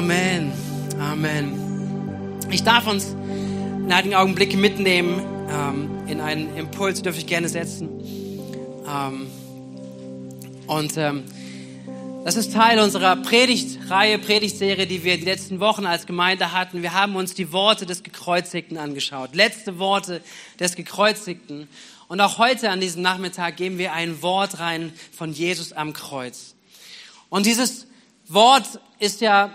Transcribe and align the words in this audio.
Amen. 0.00 0.50
Amen. 0.98 2.38
Ich 2.50 2.62
darf 2.62 2.86
uns 2.86 3.08
in 3.08 3.92
einigen 3.92 4.14
Augenblicken 4.14 4.58
mitnehmen 4.58 5.20
ähm, 5.50 6.08
in 6.08 6.22
einen 6.22 6.56
Impuls, 6.56 7.02
dürfe 7.02 7.18
ich 7.18 7.26
gerne 7.26 7.50
setzen. 7.50 7.90
Ähm, 8.88 9.26
und 10.66 10.96
ähm, 10.96 11.24
das 12.24 12.36
ist 12.36 12.54
Teil 12.54 12.78
unserer 12.78 13.14
Predigtreihe, 13.16 14.18
Predigtserie, 14.18 14.86
die 14.86 15.04
wir 15.04 15.18
die 15.18 15.26
letzten 15.26 15.60
Wochen 15.60 15.84
als 15.84 16.06
Gemeinde 16.06 16.52
hatten. 16.52 16.80
Wir 16.80 16.94
haben 16.94 17.14
uns 17.14 17.34
die 17.34 17.52
Worte 17.52 17.84
des 17.84 18.02
Gekreuzigten 18.02 18.78
angeschaut. 18.78 19.34
Letzte 19.34 19.78
Worte 19.78 20.22
des 20.58 20.76
Gekreuzigten. 20.76 21.68
Und 22.08 22.22
auch 22.22 22.38
heute 22.38 22.70
an 22.70 22.80
diesem 22.80 23.02
Nachmittag 23.02 23.58
geben 23.58 23.76
wir 23.76 23.92
ein 23.92 24.22
Wort 24.22 24.60
rein 24.60 24.94
von 25.12 25.34
Jesus 25.34 25.74
am 25.74 25.92
Kreuz. 25.92 26.54
Und 27.28 27.44
dieses 27.44 27.86
Wort 28.28 28.80
ist 28.98 29.20
ja 29.20 29.50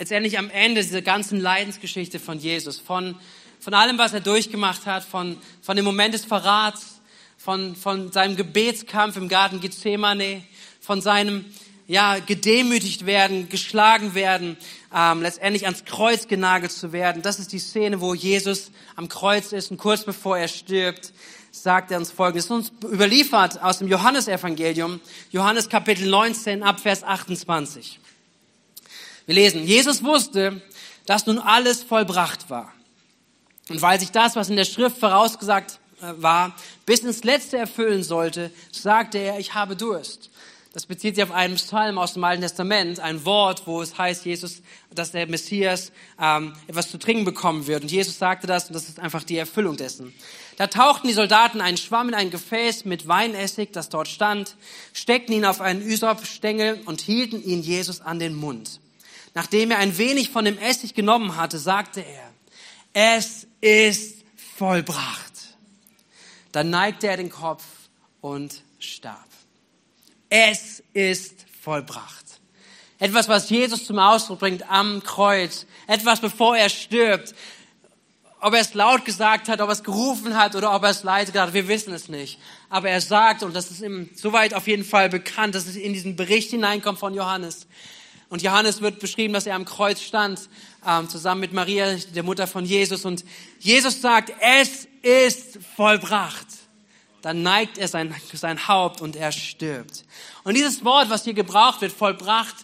letztendlich 0.00 0.38
am 0.38 0.48
Ende 0.48 0.82
dieser 0.82 1.02
ganzen 1.02 1.38
Leidensgeschichte 1.38 2.18
von 2.18 2.38
Jesus, 2.38 2.78
von, 2.80 3.16
von 3.60 3.74
allem, 3.74 3.98
was 3.98 4.14
er 4.14 4.20
durchgemacht 4.20 4.86
hat, 4.86 5.04
von, 5.04 5.36
von 5.60 5.76
dem 5.76 5.84
Moment 5.84 6.14
des 6.14 6.24
Verrats, 6.24 7.02
von, 7.36 7.76
von 7.76 8.10
seinem 8.10 8.34
Gebetskampf 8.34 9.18
im 9.18 9.28
Garten 9.28 9.60
Gethsemane, 9.60 10.42
von 10.80 11.02
seinem 11.02 11.44
ja, 11.86 12.18
gedemütigt 12.18 13.04
werden, 13.04 13.50
geschlagen 13.50 14.14
werden, 14.14 14.56
ähm, 14.94 15.20
letztendlich 15.20 15.66
ans 15.66 15.84
Kreuz 15.84 16.28
genagelt 16.28 16.72
zu 16.72 16.92
werden. 16.94 17.20
Das 17.20 17.38
ist 17.38 17.52
die 17.52 17.58
Szene, 17.58 18.00
wo 18.00 18.14
Jesus 18.14 18.70
am 18.96 19.06
Kreuz 19.06 19.52
ist 19.52 19.70
und 19.70 19.76
kurz 19.76 20.04
bevor 20.04 20.38
er 20.38 20.48
stirbt, 20.48 21.12
sagt 21.50 21.90
er 21.90 21.98
uns 21.98 22.10
Folgendes. 22.10 22.50
Uns 22.50 22.72
überliefert 22.90 23.62
aus 23.62 23.80
dem 23.80 23.88
Johannesevangelium, 23.88 24.98
Johannes 25.30 25.68
Kapitel 25.68 26.08
19 26.08 26.62
ab 26.62 26.80
Vers 26.80 27.04
28. 27.04 28.00
Wir 29.30 29.36
lesen, 29.36 29.64
Jesus 29.64 30.02
wusste, 30.02 30.60
dass 31.06 31.24
nun 31.24 31.38
alles 31.38 31.84
vollbracht 31.84 32.50
war. 32.50 32.74
Und 33.68 33.80
weil 33.80 34.00
sich 34.00 34.10
das, 34.10 34.34
was 34.34 34.50
in 34.50 34.56
der 34.56 34.64
Schrift 34.64 34.98
vorausgesagt 34.98 35.78
äh, 36.02 36.20
war, 36.20 36.56
bis 36.84 37.02
ins 37.02 37.22
Letzte 37.22 37.56
erfüllen 37.56 38.02
sollte, 38.02 38.50
sagte 38.72 39.18
er, 39.18 39.38
ich 39.38 39.54
habe 39.54 39.76
Durst. 39.76 40.30
Das 40.72 40.84
bezieht 40.84 41.14
sich 41.14 41.22
auf 41.22 41.30
einen 41.30 41.54
Psalm 41.54 41.96
aus 41.96 42.14
dem 42.14 42.24
Alten 42.24 42.42
Testament, 42.42 42.98
ein 42.98 43.24
Wort, 43.24 43.68
wo 43.68 43.80
es 43.80 43.96
heißt, 43.96 44.24
Jesus, 44.24 44.62
dass 44.92 45.12
der 45.12 45.28
Messias 45.28 45.92
ähm, 46.20 46.52
etwas 46.66 46.90
zu 46.90 46.98
trinken 46.98 47.24
bekommen 47.24 47.68
wird. 47.68 47.84
Und 47.84 47.92
Jesus 47.92 48.18
sagte 48.18 48.48
das 48.48 48.66
und 48.66 48.72
das 48.72 48.88
ist 48.88 48.98
einfach 48.98 49.22
die 49.22 49.36
Erfüllung 49.36 49.76
dessen. 49.76 50.12
Da 50.56 50.66
tauchten 50.66 51.06
die 51.06 51.14
Soldaten 51.14 51.60
einen 51.60 51.76
Schwamm 51.76 52.08
in 52.08 52.14
ein 52.16 52.32
Gefäß 52.32 52.84
mit 52.84 53.06
Weinessig, 53.06 53.70
das 53.70 53.90
dort 53.90 54.08
stand, 54.08 54.56
steckten 54.92 55.36
ihn 55.36 55.44
auf 55.44 55.60
einen 55.60 55.82
Ysopstängel 55.82 56.80
und 56.86 57.00
hielten 57.00 57.40
ihn 57.40 57.62
Jesus 57.62 58.00
an 58.00 58.18
den 58.18 58.34
Mund. 58.34 58.80
Nachdem 59.34 59.70
er 59.70 59.78
ein 59.78 59.96
wenig 59.96 60.30
von 60.30 60.44
dem 60.44 60.58
Essig 60.58 60.94
genommen 60.94 61.36
hatte, 61.36 61.58
sagte 61.58 62.00
er, 62.00 62.30
es 62.92 63.46
ist 63.60 64.24
vollbracht. 64.56 65.32
Dann 66.52 66.70
neigte 66.70 67.06
er 67.06 67.16
den 67.16 67.30
Kopf 67.30 67.64
und 68.20 68.62
starb. 68.78 69.28
Es 70.28 70.82
ist 70.92 71.46
vollbracht. 71.62 72.24
Etwas, 72.98 73.28
was 73.28 73.48
Jesus 73.48 73.86
zum 73.86 73.98
Ausdruck 73.98 74.40
bringt 74.40 74.68
am 74.70 75.02
Kreuz. 75.02 75.66
Etwas, 75.86 76.20
bevor 76.20 76.56
er 76.56 76.68
stirbt. 76.68 77.34
Ob 78.40 78.54
er 78.54 78.60
es 78.60 78.74
laut 78.74 79.04
gesagt 79.04 79.48
hat, 79.48 79.60
ob 79.60 79.68
er 79.68 79.72
es 79.72 79.84
gerufen 79.84 80.36
hat 80.36 80.54
oder 80.54 80.74
ob 80.74 80.82
er 80.82 80.90
es 80.90 81.02
leise 81.02 81.32
gesagt 81.32 81.48
hat, 81.48 81.54
wir 81.54 81.68
wissen 81.68 81.92
es 81.92 82.08
nicht. 82.08 82.38
Aber 82.68 82.90
er 82.90 83.00
sagt, 83.00 83.42
und 83.42 83.54
das 83.54 83.70
ist 83.70 83.80
ihm 83.82 84.10
soweit 84.14 84.54
auf 84.54 84.66
jeden 84.66 84.84
Fall 84.84 85.08
bekannt, 85.08 85.54
dass 85.54 85.66
es 85.66 85.76
in 85.76 85.92
diesen 85.92 86.16
Bericht 86.16 86.50
hineinkommt 86.50 86.98
von 86.98 87.14
Johannes. 87.14 87.66
Und 88.30 88.42
Johannes 88.42 88.80
wird 88.80 89.00
beschrieben, 89.00 89.34
dass 89.34 89.46
er 89.46 89.56
am 89.56 89.66
Kreuz 89.66 90.00
stand, 90.00 90.48
ähm, 90.86 91.08
zusammen 91.08 91.42
mit 91.42 91.52
Maria, 91.52 91.96
der 92.14 92.22
Mutter 92.22 92.46
von 92.46 92.64
Jesus. 92.64 93.04
Und 93.04 93.24
Jesus 93.58 94.00
sagt, 94.00 94.32
es 94.40 94.88
ist 95.02 95.58
vollbracht 95.76 96.46
dann 97.22 97.42
neigt 97.42 97.78
er 97.78 97.88
sein, 97.88 98.14
sein 98.32 98.68
Haupt 98.68 99.00
und 99.00 99.16
er 99.16 99.32
stirbt. 99.32 100.04
Und 100.44 100.56
dieses 100.56 100.84
Wort, 100.84 101.10
was 101.10 101.24
hier 101.24 101.34
gebraucht 101.34 101.80
wird, 101.80 101.92
vollbracht, 101.92 102.54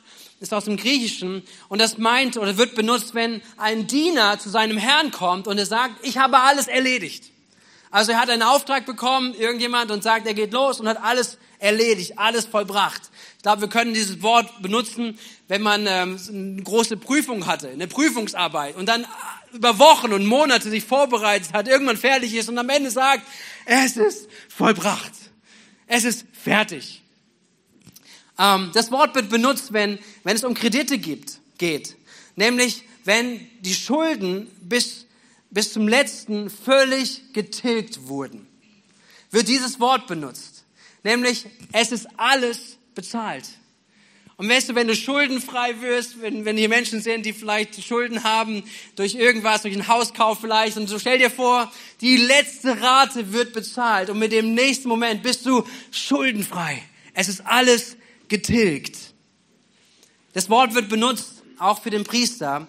ist 0.41 0.53
aus 0.53 0.65
dem 0.65 0.77
Griechischen 0.77 1.43
und 1.69 1.81
das 1.81 1.97
meint 1.97 2.37
oder 2.37 2.59
wird 2.59 2.75
benutzt, 2.75 3.15
wenn 3.15 3.41
ein 3.57 3.87
Diener 3.87 4.39
zu 4.39 4.51
seinem 4.51 4.77
Herrn 4.77 5.11
kommt 5.11 5.47
und 5.47 5.57
er 5.57 5.67
sagt, 5.67 5.95
ich 6.05 6.19
habe 6.19 6.41
alles 6.41 6.69
erledigt. 6.69 7.25
Also 7.91 8.13
er 8.13 8.21
hat 8.21 8.29
einen 8.29 8.43
Auftrag 8.43 8.85
bekommen, 8.85 9.33
irgendjemand, 9.35 9.91
und 9.91 10.03
sagt, 10.03 10.27
er 10.27 10.35
geht 10.35 10.53
los 10.53 10.81
und 10.81 10.89
hat 10.89 11.03
alles 11.03 11.39
erledigt, 11.59 12.19
alles 12.19 12.45
vollbracht. 12.45 13.01
Glaube, 13.47 13.61
wir 13.61 13.69
können 13.69 13.95
dieses 13.95 14.23
Wort 14.23 14.61
benutzen, 14.61 15.17
wenn 15.47 15.63
man 15.63 15.87
ähm, 15.87 16.19
eine 16.29 16.63
große 16.65 16.97
Prüfung 16.97 17.47
hatte, 17.47 17.69
eine 17.69 17.87
Prüfungsarbeit 17.87 18.75
und 18.75 18.87
dann 18.87 19.07
über 19.53 19.79
Wochen 19.79 20.13
und 20.13 20.27
Monate 20.27 20.69
sich 20.69 20.83
vorbereitet 20.83 21.53
hat, 21.53 21.69
irgendwann 21.69 21.97
fertig 21.97 22.35
ist 22.35 22.49
und 22.49 22.59
am 22.59 22.69
Ende 22.71 22.91
sagt, 22.91 23.25
es 23.65 23.97
ist 23.97 24.29
vollbracht. 24.49 25.13
Es 25.87 26.03
ist 26.03 26.25
fertig. 26.33 27.03
Ähm, 28.37 28.73
das 28.75 28.91
Wort 28.91 29.15
wird 29.15 29.29
benutzt, 29.29 29.73
wenn, 29.73 30.01
wenn 30.25 30.35
es 30.35 30.43
um 30.43 30.55
Kredite 30.55 30.99
gibt, 30.99 31.39
geht. 31.57 31.95
Nämlich, 32.35 32.83
wenn 33.05 33.49
die 33.61 33.75
Schulden 33.75 34.51
bis, 34.61 35.07
bis 35.51 35.73
zum 35.73 35.87
letzten 35.87 36.51
völlig 36.51 37.33
getilgt 37.33 38.09
wurden. 38.09 38.45
Wird 39.31 39.47
dieses 39.47 39.79
Wort 39.79 40.09
benutzt. 40.09 40.65
Nämlich, 41.05 41.47
es 41.71 41.93
ist 41.93 42.09
alles 42.17 42.76
bezahlt. 42.97 43.45
Und 44.39 44.51
weißt 44.51 44.69
du, 44.69 44.75
wenn 44.75 44.87
du 44.87 44.95
schuldenfrei 44.95 45.81
wirst, 45.81 46.21
wenn, 46.21 46.45
wenn 46.45 46.59
hier 46.59 46.69
Menschen 46.69 47.01
sind, 47.01 47.25
die 47.25 47.33
vielleicht 47.33 47.83
Schulden 47.83 48.23
haben 48.23 48.65
durch 48.95 49.15
irgendwas, 49.15 49.63
durch 49.63 49.73
einen 49.73 49.89
Hauskauf 49.89 50.41
vielleicht, 50.41 50.77
und 50.77 50.89
so 50.89 50.99
stell 50.99 51.19
dir 51.19 51.31
vor, 51.31 51.73
die 52.03 52.17
letzte 52.17 52.81
Rate 52.83 53.33
wird 53.33 53.55
bezahlt 53.55 54.11
und 54.11 54.19
mit 54.19 54.33
dem 54.33 54.53
nächsten 54.53 54.89
Moment 54.89 55.23
bist 55.23 55.47
du 55.47 55.65
schuldenfrei. 55.91 56.83
Es 57.15 57.29
ist 57.29 57.47
alles 57.47 57.97
getilgt. 58.29 58.99
Das 60.35 60.51
Wort 60.51 60.75
wird 60.75 60.91
benutzt 60.91 61.43
auch 61.59 61.81
für 61.81 61.91
den 61.91 62.05
Priester, 62.05 62.67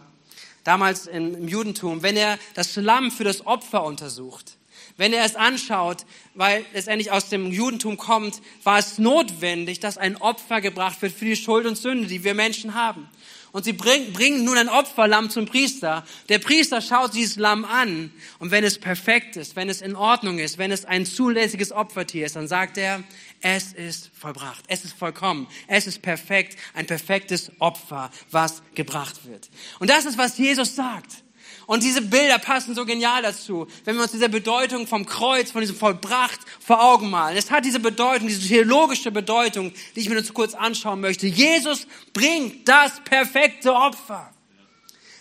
damals 0.64 1.08
im 1.08 1.50
Judentum, 1.50 2.02
wenn 2.02 2.16
er 2.16 2.40
das 2.54 2.78
Lamm 2.78 3.12
für 3.12 3.26
das 3.26 3.46
Opfer 3.46 3.84
untersucht. 3.84 4.57
Wenn 4.98 5.14
er 5.14 5.24
es 5.24 5.36
anschaut, 5.36 6.06
weil 6.34 6.66
letztendlich 6.74 7.12
aus 7.12 7.30
dem 7.30 7.52
Judentum 7.52 7.98
kommt, 7.98 8.42
war 8.64 8.80
es 8.80 8.98
notwendig, 8.98 9.80
dass 9.80 9.98
ein 9.98 10.18
Opfer 10.18 10.60
gebracht 10.60 11.02
wird 11.04 11.14
für 11.14 11.26
die 11.26 11.36
Schuld 11.36 11.68
und 11.68 11.78
Sünde, 11.78 12.08
die 12.08 12.24
wir 12.24 12.34
Menschen 12.34 12.74
haben. 12.74 13.08
Und 13.52 13.64
sie 13.64 13.74
bringen, 13.74 14.12
bringen 14.12 14.44
nun 14.44 14.58
ein 14.58 14.70
Opferlamm 14.70 15.30
zum 15.30 15.46
Priester. 15.46 16.06
Der 16.30 16.40
Priester 16.40 16.82
schaut 16.82 17.14
dieses 17.14 17.38
Lamm 17.38 17.64
an 17.64 18.12
und 18.40 18.52
wenn 18.52 18.64
es 18.64 18.78
perfekt 18.78 19.36
ist, 19.36 19.56
wenn 19.56 19.70
es 19.70 19.82
in 19.82 19.96
Ordnung 19.96 20.40
ist, 20.40 20.58
wenn 20.58 20.72
es 20.72 20.84
ein 20.84 21.06
zulässiges 21.06 21.72
Opfertier 21.72 22.26
ist, 22.26 22.36
dann 22.36 22.48
sagt 22.48 22.78
er, 22.78 23.04
es 23.42 23.74
ist 23.74 24.12
vollbracht, 24.14 24.64
es 24.68 24.84
ist 24.84 24.94
vollkommen, 24.94 25.48
es 25.68 25.88
ist 25.88 26.02
perfekt, 26.02 26.58
ein 26.74 26.88
perfektes 26.88 27.52
Opfer, 27.60 28.12
was 28.32 28.62
gebracht 28.76 29.26
wird. 29.26 29.50
Und 29.80 29.90
das 29.90 30.06
ist, 30.06 30.18
was 30.18 30.38
Jesus 30.38 30.76
sagt. 30.76 31.24
Und 31.68 31.84
diese 31.84 32.02
Bilder 32.02 32.40
passen 32.40 32.74
so 32.76 32.86
genial 32.86 33.22
dazu, 33.22 33.68
wenn 33.84 33.98
wir 33.98 34.04
uns 34.04 34.14
diese 34.14 34.30
Bedeutung 34.30 34.88
vom 34.88 35.06
Kreuz, 35.06 35.52
von 35.52 35.60
diesem 35.60 35.76
Vollbracht 35.76 36.40
vor 36.66 36.82
Augen 36.82 37.10
malen. 37.10 37.36
Es 37.36 37.52
hat 37.52 37.66
diese 37.66 37.82
Bedeutung, 37.82 38.30
diese 38.30 38.48
theologische 38.48 39.12
Bedeutung, 39.12 39.74
die 39.94 40.00
ich 40.00 40.08
mir 40.08 40.16
nur 40.16 40.24
kurz 40.34 40.54
anschauen 40.54 41.02
möchte. 41.02 41.28
Jesus 41.28 41.86
bringt 42.14 42.70
das 42.70 43.02
perfekte 43.04 43.74
Opfer. 43.74 44.32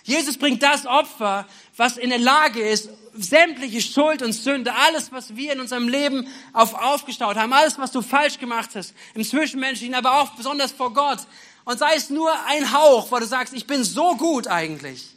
Jesus 0.04 0.38
bringt 0.38 0.62
das 0.62 0.86
Opfer, 0.86 1.48
was 1.76 1.96
in 1.96 2.10
der 2.10 2.20
Lage 2.20 2.60
ist, 2.60 2.90
sämtliche 3.12 3.80
Schuld 3.80 4.22
und 4.22 4.32
Sünde, 4.32 4.72
alles, 4.72 5.10
was 5.10 5.34
wir 5.34 5.52
in 5.52 5.58
unserem 5.58 5.88
Leben 5.88 6.28
auf, 6.52 6.74
aufgestaut 6.74 7.36
haben, 7.36 7.52
alles, 7.52 7.76
was 7.76 7.90
du 7.90 8.02
falsch 8.02 8.38
gemacht 8.38 8.70
hast, 8.76 8.94
im 9.14 9.24
Zwischenmenschlichen, 9.24 9.96
aber 9.96 10.20
auch 10.20 10.30
besonders 10.36 10.70
vor 10.70 10.94
Gott. 10.94 11.26
Und 11.64 11.80
sei 11.80 11.96
es 11.96 12.08
nur 12.08 12.32
ein 12.46 12.72
Hauch, 12.72 13.10
wo 13.10 13.18
du 13.18 13.26
sagst, 13.26 13.52
ich 13.52 13.66
bin 13.66 13.82
so 13.82 14.14
gut 14.14 14.46
eigentlich. 14.46 15.15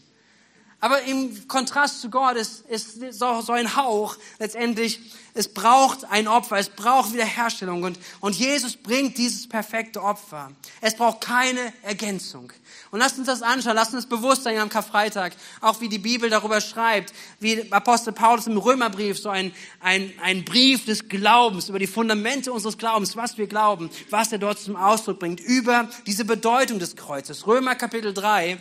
Aber 0.82 1.02
im 1.02 1.48
Kontrast 1.50 2.00
zu 2.00 2.10
Gott 2.10 2.38
ist, 2.38 2.66
ist 2.68 3.14
so, 3.14 3.42
so 3.42 3.52
ein 3.52 3.76
Hauch 3.76 4.16
letztendlich, 4.40 5.02
es 5.34 5.54
braucht 5.54 6.06
ein 6.06 6.28
Opfer, 6.28 6.58
es 6.58 6.70
braucht 6.70 7.14
Wiederherstellung 7.14 7.84
und, 7.84 8.00
und 8.22 8.36
Jesus 8.36 8.78
bringt 8.78 9.18
dieses 9.18 9.48
perfekte 9.48 10.02
Opfer. 10.02 10.52
Es 10.80 10.96
braucht 10.96 11.22
keine 11.22 11.74
Ergänzung. 11.84 12.52
Und 12.92 13.00
lasst 13.00 13.18
uns 13.18 13.28
das 13.28 13.42
anschauen, 13.42 13.76
lasst 13.76 13.94
uns 13.94 14.06
bewusst 14.06 14.44
sein 14.44 14.58
am 14.58 14.70
Karfreitag, 14.70 15.34
auch 15.60 15.82
wie 15.82 15.90
die 15.90 16.00
Bibel 16.00 16.30
darüber 16.30 16.62
schreibt, 16.62 17.14
wie 17.40 17.72
Apostel 17.72 18.14
Paulus 18.14 18.48
im 18.48 18.58
Römerbrief, 18.58 19.20
so 19.20 19.30
ein, 19.30 19.54
ein, 19.82 20.14
ein 20.24 20.46
Brief 20.46 20.86
des 20.86 21.10
Glaubens, 21.10 21.68
über 21.68 21.80
die 21.80 21.88
Fundamente 21.88 22.54
unseres 22.54 22.78
Glaubens, 22.78 23.18
was 23.18 23.38
wir 23.38 23.48
glauben, 23.48 23.90
was 24.10 24.32
er 24.32 24.40
dort 24.40 24.60
zum 24.60 24.78
Ausdruck 24.78 25.20
bringt, 25.20 25.42
über 25.42 25.90
diese 26.08 26.24
Bedeutung 26.24 26.80
des 26.80 26.96
Kreuzes. 26.96 27.46
Römer 27.46 27.76
Kapitel 27.76 28.14
3, 28.14 28.58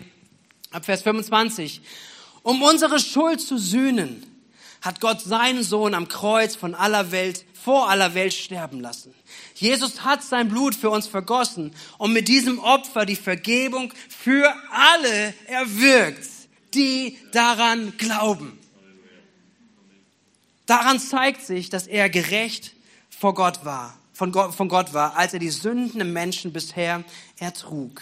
ab 0.71 0.85
Vers 0.85 1.03
25 1.03 1.83
um 2.43 2.63
unsere 2.63 2.99
Schuld 2.99 3.41
zu 3.41 3.59
sühnen, 3.59 4.25
hat 4.81 5.01
Gott 5.01 5.21
seinen 5.21 5.63
Sohn 5.63 5.95
am 5.95 6.09
Kreuz 6.09 6.57
von 6.57 6.75
aller 6.75 7.11
Welt, 7.11 7.45
vor 7.53 7.91
aller 7.91 8.15
Welt 8.15 8.33
sterben 8.33 8.81
lassen. 8.81 9.13
Jesus 9.55 10.05
hat 10.05 10.23
sein 10.23 10.49
Blut 10.49 10.75
für 10.75 10.89
uns 10.89 11.07
vergossen 11.07 11.75
und 11.99 12.13
mit 12.13 12.29
diesem 12.29 12.59
Opfer 12.59 13.05
die 13.05 13.17
Vergebung 13.17 13.93
für 14.09 14.51
alle 14.71 15.35
erwirkt, 15.47 16.27
die 16.75 17.19
daran 17.33 17.97
glauben. 17.99 18.59
Daran 20.65 21.01
zeigt 21.01 21.45
sich, 21.45 21.71
dass 21.71 21.87
er 21.87 22.09
gerecht 22.09 22.73
vor 23.11 23.35
Gott 23.35 23.65
war, 23.65 23.99
von 24.13 24.33
Gott, 24.33 24.55
von 24.55 24.69
Gott 24.69 24.95
war, 24.95 25.17
als 25.17 25.35
er 25.35 25.39
die 25.39 25.51
Sünden 25.51 26.01
im 26.01 26.13
Menschen 26.13 26.53
bisher 26.53 27.05
ertrug. 27.39 28.01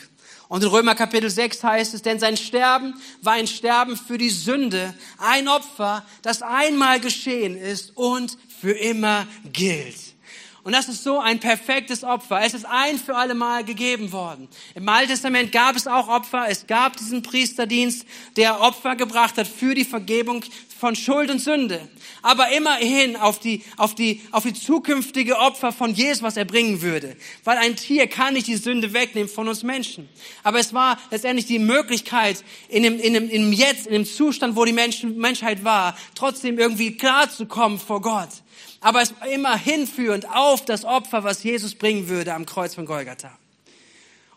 Und 0.48 0.62
in 0.62 0.68
Römer 0.68 0.94
Kapitel 0.94 1.28
6 1.28 1.62
heißt 1.64 1.94
es, 1.94 2.02
denn 2.02 2.20
sein 2.20 2.36
Sterben 2.36 2.94
war 3.22 3.34
ein 3.34 3.46
Sterben 3.46 3.96
für 3.96 4.16
die 4.16 4.30
Sünde, 4.30 4.94
ein 5.18 5.48
Opfer, 5.48 6.04
das 6.22 6.42
einmal 6.42 7.00
geschehen 7.00 7.56
ist 7.56 7.96
und 7.96 8.38
für 8.60 8.72
immer 8.72 9.26
gilt. 9.52 10.16
Und 10.66 10.72
das 10.72 10.88
ist 10.88 11.04
so 11.04 11.20
ein 11.20 11.38
perfektes 11.38 12.02
Opfer. 12.02 12.40
Es 12.42 12.52
ist 12.52 12.66
ein 12.66 12.98
für 12.98 13.14
alle 13.14 13.36
Mal 13.36 13.62
gegeben 13.62 14.10
worden. 14.10 14.48
Im 14.74 14.88
Alten 14.88 15.10
Testament 15.10 15.52
gab 15.52 15.76
es 15.76 15.86
auch 15.86 16.08
Opfer. 16.08 16.46
Es 16.48 16.66
gab 16.66 16.96
diesen 16.96 17.22
Priesterdienst, 17.22 18.04
der 18.36 18.60
Opfer 18.60 18.96
gebracht 18.96 19.38
hat 19.38 19.46
für 19.46 19.76
die 19.76 19.84
Vergebung 19.84 20.42
von 20.78 20.96
Schuld 20.96 21.30
und 21.30 21.38
Sünde. 21.38 21.80
Aber 22.22 22.50
immerhin 22.50 23.16
auf 23.16 23.38
die, 23.38 23.62
auf 23.76 23.94
die, 23.94 24.22
auf 24.30 24.44
die 24.44 24.52
zukünftige 24.52 25.38
Opfer 25.38 25.72
von 25.72 25.94
Jesus, 25.94 26.22
was 26.22 26.36
er 26.36 26.44
bringen 26.44 26.82
würde. 26.82 27.16
Weil 27.44 27.58
ein 27.58 27.76
Tier 27.76 28.06
kann 28.06 28.34
nicht 28.34 28.46
die 28.46 28.56
Sünde 28.56 28.92
wegnehmen 28.92 29.28
von 29.28 29.48
uns 29.48 29.62
Menschen. 29.62 30.08
Aber 30.42 30.58
es 30.58 30.74
war 30.74 30.98
letztendlich 31.10 31.46
die 31.46 31.58
Möglichkeit, 31.58 32.44
in 32.68 32.82
dem, 32.82 32.98
in 32.98 33.14
dem, 33.14 33.28
in 33.28 33.42
dem 33.42 33.52
Jetzt, 33.52 33.86
in 33.86 33.92
dem 33.92 34.04
Zustand, 34.04 34.56
wo 34.56 34.64
die 34.64 34.72
Menschen, 34.72 35.16
Menschheit 35.18 35.64
war, 35.64 35.96
trotzdem 36.14 36.58
irgendwie 36.58 36.96
klar 36.96 37.30
zu 37.30 37.46
kommen 37.46 37.78
vor 37.78 38.00
Gott 38.00 38.30
aber 38.80 39.02
es 39.02 39.18
war 39.18 39.26
immer 39.28 39.56
hinführend 39.56 40.28
auf 40.28 40.64
das 40.64 40.84
Opfer, 40.84 41.24
was 41.24 41.42
Jesus 41.42 41.74
bringen 41.74 42.08
würde 42.08 42.34
am 42.34 42.46
Kreuz 42.46 42.76
von 42.76 42.86
Golgatha. 42.86 43.36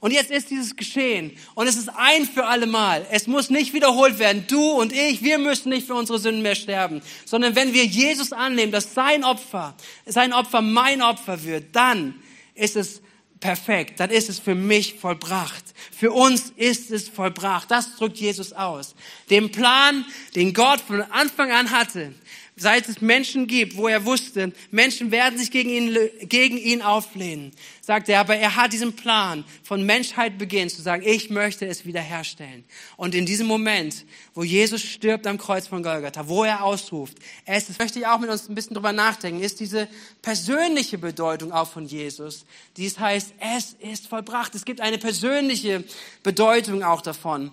Und 0.01 0.11
jetzt 0.11 0.31
ist 0.31 0.49
dieses 0.49 0.75
geschehen 0.75 1.35
und 1.55 1.67
es 1.67 1.75
ist 1.75 1.89
ein 1.89 2.25
für 2.25 2.45
alle 2.45 2.67
Mal. 2.67 3.05
Es 3.11 3.27
muss 3.27 3.49
nicht 3.49 3.73
wiederholt 3.73 4.17
werden. 4.17 4.45
Du 4.47 4.71
und 4.71 4.93
ich, 4.93 5.23
wir 5.23 5.37
müssen 5.37 5.69
nicht 5.69 5.87
für 5.87 5.95
unsere 5.95 6.19
Sünden 6.19 6.41
mehr 6.41 6.55
sterben, 6.55 7.01
sondern 7.25 7.55
wenn 7.55 7.73
wir 7.73 7.85
Jesus 7.85 8.31
annehmen, 8.31 8.71
dass 8.71 8.93
sein 8.93 9.25
Opfer, 9.25 9.75
sein 10.05 10.31
Opfer 10.31 10.61
mein 10.61 11.01
Opfer 11.01 11.43
wird, 11.43 11.75
dann 11.75 12.15
ist 12.55 12.77
es 12.77 13.01
perfekt. 13.39 13.99
Dann 13.99 14.09
ist 14.09 14.29
es 14.29 14.39
für 14.39 14.55
mich 14.55 14.95
vollbracht. 14.95 15.63
Für 15.97 16.11
uns 16.11 16.51
ist 16.55 16.91
es 16.91 17.09
vollbracht. 17.09 17.71
Das 17.71 17.95
drückt 17.95 18.17
Jesus 18.17 18.53
aus. 18.53 18.95
Den 19.29 19.51
Plan, 19.51 20.05
den 20.35 20.53
Gott 20.53 20.81
von 20.81 21.01
Anfang 21.01 21.51
an 21.51 21.71
hatte, 21.71 22.13
seit 22.59 22.87
es 22.89 23.01
Menschen 23.01 23.47
gibt, 23.47 23.77
wo 23.77 23.87
er 23.87 24.05
wusste, 24.05 24.51
Menschen 24.71 25.11
werden 25.11 25.39
sich 25.39 25.51
gegen 25.51 25.69
ihn, 25.69 25.97
gegen 26.23 26.57
ihn 26.57 26.81
auflehnen, 26.81 27.51
sagt 27.81 28.09
er, 28.09 28.19
aber 28.19 28.35
er 28.35 28.55
hat 28.55 28.73
diesen 28.73 28.95
Plan 28.95 29.45
von 29.63 29.85
Menschheit 29.85 30.37
beginnt 30.37 30.71
zu 30.71 30.81
sagen, 30.81 31.03
ich 31.05 31.29
möchte 31.29 31.65
es 31.65 31.85
wiederherstellen. 31.85 32.63
Und 32.97 33.15
in 33.15 33.25
diesem 33.25 33.47
Moment, 33.47 34.05
wo 34.33 34.43
Jesus 34.43 34.81
stirbt 34.81 35.25
am 35.27 35.37
Kreuz 35.37 35.67
von 35.67 35.83
Golgatha, 35.83 36.27
wo 36.27 36.43
er 36.43 36.63
ausruft, 36.63 37.17
es 37.45 37.67
das 37.67 37.79
möchte 37.79 37.99
ich 37.99 38.07
auch 38.07 38.19
mit 38.19 38.29
uns 38.29 38.49
ein 38.49 38.55
bisschen 38.55 38.73
drüber 38.73 38.93
nachdenken, 38.93 39.41
ist 39.41 39.59
diese 39.59 39.87
persönliche 40.21 40.97
Bedeutung 40.97 41.51
auch 41.51 41.69
von 41.69 41.85
Jesus. 41.85 42.45
Dies 42.77 42.99
heißt, 42.99 43.33
es 43.39 43.75
ist 43.79 44.07
vollbracht. 44.07 44.55
Es 44.55 44.65
gibt 44.65 44.81
eine 44.81 44.97
persönliche 44.97 45.83
Bedeutung 46.23 46.83
auch 46.83 47.01
davon. 47.01 47.51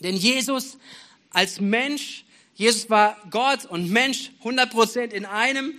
Denn 0.00 0.16
Jesus 0.16 0.78
als 1.30 1.60
Mensch 1.60 2.24
Jesus 2.58 2.90
war 2.90 3.16
Gott 3.30 3.66
und 3.66 3.88
Mensch 3.88 4.32
100% 4.42 5.12
in 5.12 5.24
einem. 5.24 5.74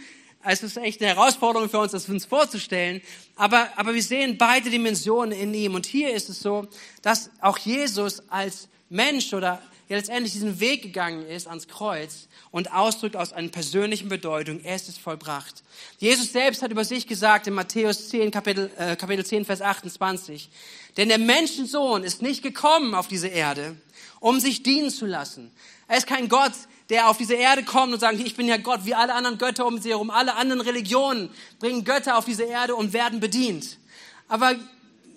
Es 0.45 0.63
ist 0.63 0.77
echt 0.77 1.01
eine 1.01 1.13
Herausforderung 1.13 1.69
für 1.69 1.79
uns, 1.79 1.91
das 1.91 2.07
uns 2.07 2.25
vorzustellen. 2.25 3.01
Aber, 3.35 3.67
aber 3.75 3.93
wir 3.93 4.01
sehen 4.01 4.37
beide 4.37 4.69
Dimensionen 4.69 5.37
in 5.37 5.53
ihm. 5.53 5.75
Und 5.75 5.85
hier 5.85 6.13
ist 6.13 6.29
es 6.29 6.39
so, 6.39 6.67
dass 7.01 7.31
auch 7.41 7.57
Jesus 7.57 8.23
als 8.29 8.69
Mensch 8.87 9.33
oder 9.33 9.61
ja 9.89 9.97
letztendlich 9.97 10.31
diesen 10.31 10.61
Weg 10.61 10.81
gegangen 10.81 11.25
ist 11.25 11.47
ans 11.47 11.67
Kreuz 11.67 12.29
und 12.49 12.71
ausdrückt 12.71 13.17
aus 13.17 13.33
einer 13.33 13.49
persönlichen 13.49 14.07
Bedeutung, 14.07 14.61
es 14.63 14.87
ist 14.87 14.99
vollbracht. 14.99 15.63
Jesus 15.97 16.31
selbst 16.31 16.61
hat 16.61 16.71
über 16.71 16.85
sich 16.85 17.07
gesagt 17.07 17.47
in 17.47 17.55
Matthäus 17.55 18.07
10, 18.07 18.31
Kapitel, 18.31 18.71
äh, 18.77 18.95
Kapitel 18.95 19.25
10, 19.25 19.43
Vers 19.43 19.61
28, 19.61 20.49
denn 20.95 21.09
der 21.09 21.17
Menschensohn 21.17 22.03
ist 22.03 22.21
nicht 22.21 22.41
gekommen 22.41 22.95
auf 22.95 23.07
diese 23.07 23.27
Erde, 23.27 23.75
um 24.21 24.39
sich 24.39 24.63
dienen 24.63 24.91
zu 24.91 25.05
lassen. 25.05 25.51
Er 25.89 25.97
ist 25.97 26.07
kein 26.07 26.29
Gott, 26.29 26.53
der 26.89 27.09
auf 27.09 27.17
diese 27.17 27.33
Erde 27.33 27.63
kommt 27.63 27.93
und 27.93 27.99
sagt, 27.99 28.19
ich 28.19 28.35
bin 28.35 28.47
ja 28.47 28.57
Gott, 28.57 28.85
wie 28.85 28.93
alle 28.93 29.13
anderen 29.13 29.39
Götter 29.39 29.65
um 29.65 29.79
sie 29.79 29.89
herum. 29.89 30.11
Alle 30.11 30.35
anderen 30.35 30.61
Religionen 30.61 31.31
bringen 31.59 31.83
Götter 31.83 32.15
auf 32.15 32.25
diese 32.25 32.43
Erde 32.43 32.75
und 32.75 32.93
werden 32.93 33.19
bedient. 33.19 33.79
Aber 34.27 34.55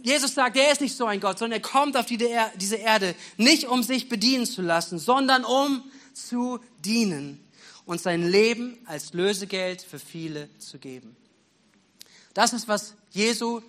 Jesus 0.03 0.35
sagt, 0.35 0.57
er 0.57 0.73
ist 0.73 0.81
nicht 0.81 0.97
so 0.97 1.05
ein 1.05 1.21
Gott, 1.21 1.39
sondern 1.39 1.61
er 1.61 1.63
kommt 1.63 1.95
auf 1.97 2.07
diese 2.07 2.77
Erde 2.77 3.15
nicht 3.37 3.69
um 3.69 3.83
sich 3.83 4.09
bedienen 4.09 4.47
zu 4.47 4.63
lassen, 4.63 4.99
sondern 4.99 5.45
um 5.45 5.85
zu 6.15 6.59
dienen 6.79 7.39
und 7.85 8.01
sein 8.01 8.27
Leben 8.27 8.79
als 8.87 9.13
Lösegeld 9.13 9.83
für 9.83 9.99
viele 9.99 10.49
zu 10.59 10.79
geben. 10.79 11.15
Das 12.33 12.55
ist, 12.55 12.67
was 12.67 12.95
Jesu 13.11 13.61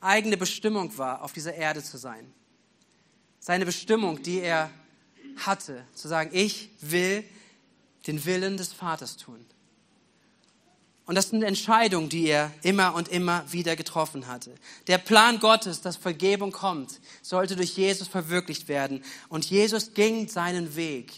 eigene 0.00 0.36
Bestimmung 0.36 0.96
war, 0.98 1.22
auf 1.22 1.32
dieser 1.32 1.54
Erde 1.54 1.82
zu 1.82 1.96
sein. 1.96 2.30
Seine 3.40 3.64
Bestimmung, 3.64 4.22
die 4.22 4.40
er 4.40 4.70
hatte, 5.36 5.84
zu 5.94 6.08
sagen, 6.08 6.30
ich 6.32 6.70
will 6.80 7.24
den 8.06 8.24
Willen 8.24 8.56
des 8.56 8.72
Vaters 8.72 9.16
tun. 9.16 9.44
Und 11.04 11.16
das 11.16 11.30
sind 11.30 11.42
Entscheidungen, 11.42 12.08
die 12.08 12.28
er 12.28 12.52
immer 12.62 12.94
und 12.94 13.08
immer 13.08 13.44
wieder 13.52 13.74
getroffen 13.74 14.28
hatte. 14.28 14.54
Der 14.86 14.98
Plan 14.98 15.40
Gottes, 15.40 15.80
dass 15.80 15.96
Vergebung 15.96 16.52
kommt, 16.52 17.00
sollte 17.22 17.56
durch 17.56 17.76
Jesus 17.76 18.08
verwirklicht 18.08 18.68
werden. 18.68 19.02
Und 19.28 19.44
Jesus 19.44 19.94
ging 19.94 20.28
seinen 20.28 20.76
Weg. 20.76 21.12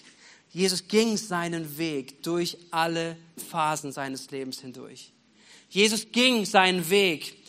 Jesus 0.50 0.88
ging 0.88 1.17
seinen 1.17 1.76
Weg 1.78 2.22
durch 2.22 2.56
alle 2.70 3.17
Phasen 3.50 3.93
seines 3.93 4.31
Lebens 4.31 4.60
hindurch. 4.60 5.12
Jesus 5.69 6.06
ging 6.12 6.44
seinen 6.46 6.88
Weg 6.88 7.44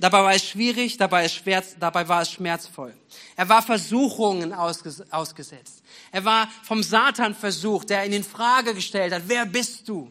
Dabei 0.00 0.22
war 0.22 0.34
es 0.34 0.46
schwierig, 0.46 0.96
dabei, 0.96 1.24
es 1.24 1.34
schwer, 1.34 1.62
dabei 1.78 2.08
war 2.08 2.22
es 2.22 2.30
schmerzvoll. 2.30 2.94
Er 3.36 3.50
war 3.50 3.60
Versuchungen 3.60 4.54
ausgesetzt. 4.54 5.82
Er 6.10 6.24
war 6.24 6.48
vom 6.62 6.82
Satan 6.82 7.34
versucht, 7.34 7.90
der 7.90 8.06
ihn 8.06 8.14
in 8.14 8.24
Frage 8.24 8.74
gestellt 8.74 9.12
hat, 9.12 9.24
wer 9.26 9.44
bist 9.44 9.86
du? 9.86 10.10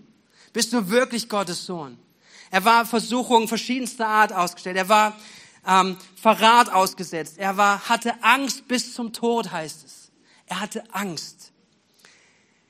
Bist 0.54 0.74
du 0.74 0.90
wirklich 0.90 1.28
Gottes 1.28 1.66
Sohn? 1.66 1.98
Er 2.52 2.64
war 2.64 2.86
Versuchungen 2.86 3.48
verschiedenster 3.48 4.08
Art 4.08 4.32
ausgestellt. 4.32 4.78
Er 4.78 4.90
war 4.90 5.18
ähm, 5.68 5.98
Verrat 6.16 6.72
ausgesetzt. 6.72 7.40
Er 7.40 7.58
war, 7.58 7.90
hatte 7.90 8.14
Angst 8.24 8.68
bis 8.68 8.94
zum 8.94 9.12
Tod, 9.12 9.52
heißt 9.52 9.86
es. 9.86 10.12
Er 10.46 10.60
hatte 10.60 10.84
Angst. 10.94 11.52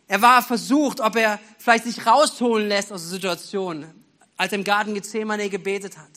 Er 0.08 0.22
war 0.22 0.42
versucht, 0.42 1.02
ob 1.02 1.18
er 1.18 1.38
vielleicht 1.58 1.84
sich 1.84 2.06
rausholen 2.06 2.70
lässt 2.70 2.94
aus 2.94 3.02
der 3.02 3.12
Situation, 3.12 3.86
als 4.38 4.54
er 4.54 4.60
im 4.60 4.64
Garten 4.64 4.94
Gethsemane 4.94 5.50
gebetet 5.50 5.98
hat. 5.98 6.08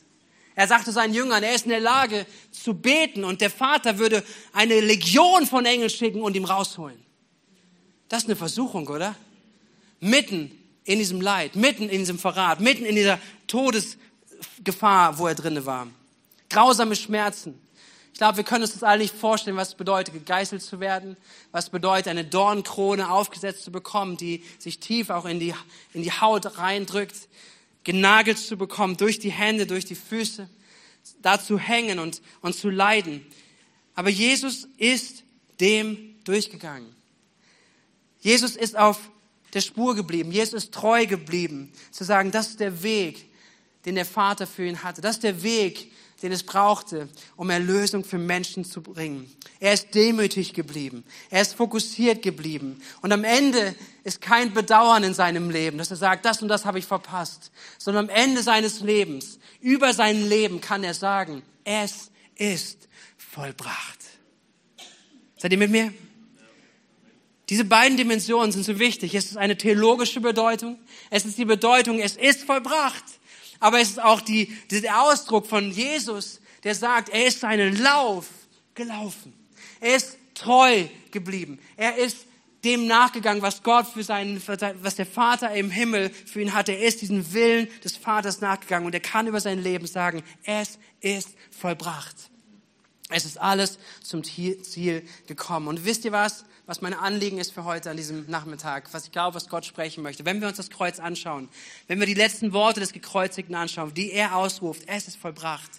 Er 0.54 0.68
sagte 0.68 0.92
seinen 0.92 1.14
Jüngern, 1.14 1.42
er 1.42 1.54
ist 1.54 1.64
in 1.64 1.70
der 1.70 1.80
Lage 1.80 2.26
zu 2.50 2.74
beten 2.74 3.24
und 3.24 3.40
der 3.40 3.50
Vater 3.50 3.98
würde 3.98 4.22
eine 4.52 4.80
Legion 4.80 5.46
von 5.46 5.64
Engeln 5.64 5.90
schicken 5.90 6.20
und 6.20 6.36
ihm 6.36 6.44
rausholen. 6.44 7.00
Das 8.08 8.24
ist 8.24 8.28
eine 8.28 8.36
Versuchung, 8.36 8.86
oder? 8.88 9.14
Mitten 10.00 10.50
in 10.84 10.98
diesem 10.98 11.20
Leid, 11.20 11.56
mitten 11.56 11.88
in 11.88 12.00
diesem 12.00 12.18
Verrat, 12.18 12.60
mitten 12.60 12.84
in 12.84 12.96
dieser 12.96 13.18
Todesgefahr, 13.46 15.18
wo 15.18 15.26
er 15.26 15.34
drinne 15.34 15.64
war. 15.64 15.86
Grausame 16.50 16.96
Schmerzen. 16.96 17.58
Ich 18.12 18.18
glaube, 18.18 18.36
wir 18.36 18.44
können 18.44 18.62
uns 18.62 18.74
das 18.74 18.82
alle 18.82 19.00
nicht 19.02 19.14
vorstellen, 19.14 19.56
was 19.56 19.68
es 19.68 19.74
bedeutet, 19.74 20.12
gegeißelt 20.12 20.60
zu 20.60 20.80
werden, 20.80 21.16
was 21.50 21.64
es 21.64 21.70
bedeutet, 21.70 22.08
eine 22.08 22.26
Dornkrone 22.26 23.10
aufgesetzt 23.10 23.64
zu 23.64 23.72
bekommen, 23.72 24.18
die 24.18 24.44
sich 24.58 24.80
tief 24.80 25.08
auch 25.08 25.24
in 25.24 25.40
die, 25.40 25.54
in 25.94 26.02
die 26.02 26.12
Haut 26.12 26.58
reindrückt 26.58 27.16
genagelt 27.84 28.38
zu 28.38 28.56
bekommen, 28.56 28.96
durch 28.96 29.18
die 29.18 29.32
Hände, 29.32 29.66
durch 29.66 29.84
die 29.84 29.94
Füße, 29.94 30.48
da 31.20 31.40
zu 31.42 31.58
hängen 31.58 31.98
und, 31.98 32.22
und 32.40 32.54
zu 32.54 32.70
leiden. 32.70 33.26
Aber 33.94 34.08
Jesus 34.08 34.68
ist 34.76 35.24
dem 35.60 36.16
durchgegangen. 36.24 36.94
Jesus 38.20 38.56
ist 38.56 38.76
auf 38.76 39.10
der 39.52 39.60
Spur 39.60 39.94
geblieben. 39.94 40.32
Jesus 40.32 40.64
ist 40.64 40.72
treu 40.72 41.06
geblieben, 41.06 41.72
zu 41.90 42.04
sagen, 42.04 42.30
das 42.30 42.50
ist 42.50 42.60
der 42.60 42.82
Weg, 42.82 43.28
den 43.84 43.96
der 43.96 44.06
Vater 44.06 44.46
für 44.46 44.66
ihn 44.66 44.82
hatte. 44.82 45.00
Das 45.00 45.16
ist 45.16 45.24
der 45.24 45.42
Weg, 45.42 45.90
den 46.22 46.32
es 46.32 46.44
brauchte, 46.44 47.08
um 47.36 47.50
Erlösung 47.50 48.04
für 48.04 48.18
Menschen 48.18 48.64
zu 48.64 48.80
bringen. 48.80 49.30
Er 49.60 49.72
ist 49.72 49.94
demütig 49.94 50.54
geblieben. 50.54 51.04
Er 51.30 51.42
ist 51.42 51.54
fokussiert 51.54 52.22
geblieben. 52.22 52.80
Und 53.00 53.12
am 53.12 53.24
Ende 53.24 53.74
ist 54.04 54.20
kein 54.20 54.54
Bedauern 54.54 55.02
in 55.02 55.14
seinem 55.14 55.50
Leben, 55.50 55.78
dass 55.78 55.90
er 55.90 55.96
sagt, 55.96 56.24
das 56.24 56.42
und 56.42 56.48
das 56.48 56.64
habe 56.64 56.78
ich 56.78 56.86
verpasst, 56.86 57.50
sondern 57.78 58.08
am 58.08 58.14
Ende 58.14 58.42
seines 58.42 58.80
Lebens, 58.80 59.38
über 59.60 59.92
sein 59.92 60.28
Leben 60.28 60.60
kann 60.60 60.84
er 60.84 60.94
sagen, 60.94 61.42
es 61.64 62.10
ist 62.36 62.88
vollbracht. 63.16 63.98
Seid 65.36 65.52
ihr 65.52 65.58
mit 65.58 65.70
mir? 65.70 65.92
Diese 67.48 67.64
beiden 67.64 67.96
Dimensionen 67.96 68.52
sind 68.52 68.64
so 68.64 68.78
wichtig. 68.78 69.14
Es 69.14 69.26
ist 69.26 69.36
eine 69.36 69.58
theologische 69.58 70.20
Bedeutung. 70.20 70.78
Es 71.10 71.24
ist 71.24 71.36
die 71.36 71.44
Bedeutung, 71.44 71.98
es 71.98 72.16
ist 72.16 72.44
vollbracht. 72.44 73.04
Aber 73.62 73.78
es 73.78 73.90
ist 73.90 74.02
auch 74.02 74.20
die, 74.20 74.52
der 74.72 75.02
Ausdruck 75.02 75.46
von 75.46 75.70
Jesus, 75.70 76.40
der 76.64 76.74
sagt, 76.74 77.10
er 77.10 77.26
ist 77.26 77.38
seinen 77.38 77.80
Lauf 77.80 78.26
gelaufen. 78.74 79.32
Er 79.80 79.94
ist 79.94 80.18
treu 80.34 80.86
geblieben. 81.12 81.60
Er 81.76 81.96
ist 81.96 82.26
dem 82.64 82.88
nachgegangen, 82.88 83.40
was 83.40 83.62
Gott 83.62 83.86
für 83.86 84.02
seinen, 84.02 84.42
was 84.82 84.96
der 84.96 85.06
Vater 85.06 85.54
im 85.54 85.70
Himmel 85.70 86.10
für 86.10 86.40
ihn 86.40 86.54
hatte. 86.54 86.72
Er 86.72 86.88
ist 86.88 87.02
diesen 87.02 87.32
Willen 87.34 87.68
des 87.84 87.96
Vaters 87.96 88.40
nachgegangen 88.40 88.84
und 88.84 88.94
er 88.94 89.00
kann 89.00 89.28
über 89.28 89.38
sein 89.38 89.62
Leben 89.62 89.86
sagen, 89.86 90.24
es 90.42 90.80
ist 91.00 91.28
vollbracht. 91.56 92.31
Es 93.12 93.24
ist 93.24 93.38
alles 93.40 93.78
zum 94.02 94.24
Ziel 94.24 95.06
gekommen. 95.26 95.68
Und 95.68 95.84
wisst 95.84 96.04
ihr 96.04 96.12
was? 96.12 96.44
Was 96.66 96.80
mein 96.80 96.94
Anliegen 96.94 97.38
ist 97.38 97.52
für 97.52 97.64
heute 97.64 97.90
an 97.90 97.96
diesem 97.96 98.30
Nachmittag, 98.30 98.92
was 98.92 99.06
ich 99.06 99.12
glaube, 99.12 99.34
was 99.34 99.48
Gott 99.48 99.66
sprechen 99.66 100.02
möchte. 100.02 100.24
Wenn 100.24 100.40
wir 100.40 100.46
uns 100.46 100.56
das 100.56 100.70
Kreuz 100.70 101.00
anschauen, 101.00 101.48
wenn 101.88 101.98
wir 101.98 102.06
die 102.06 102.14
letzten 102.14 102.52
Worte 102.52 102.78
des 102.78 102.92
Gekreuzigten 102.92 103.54
anschauen, 103.56 103.92
die 103.94 104.12
er 104.12 104.36
ausruft, 104.36 104.84
es 104.86 105.08
ist 105.08 105.16
vollbracht, 105.16 105.70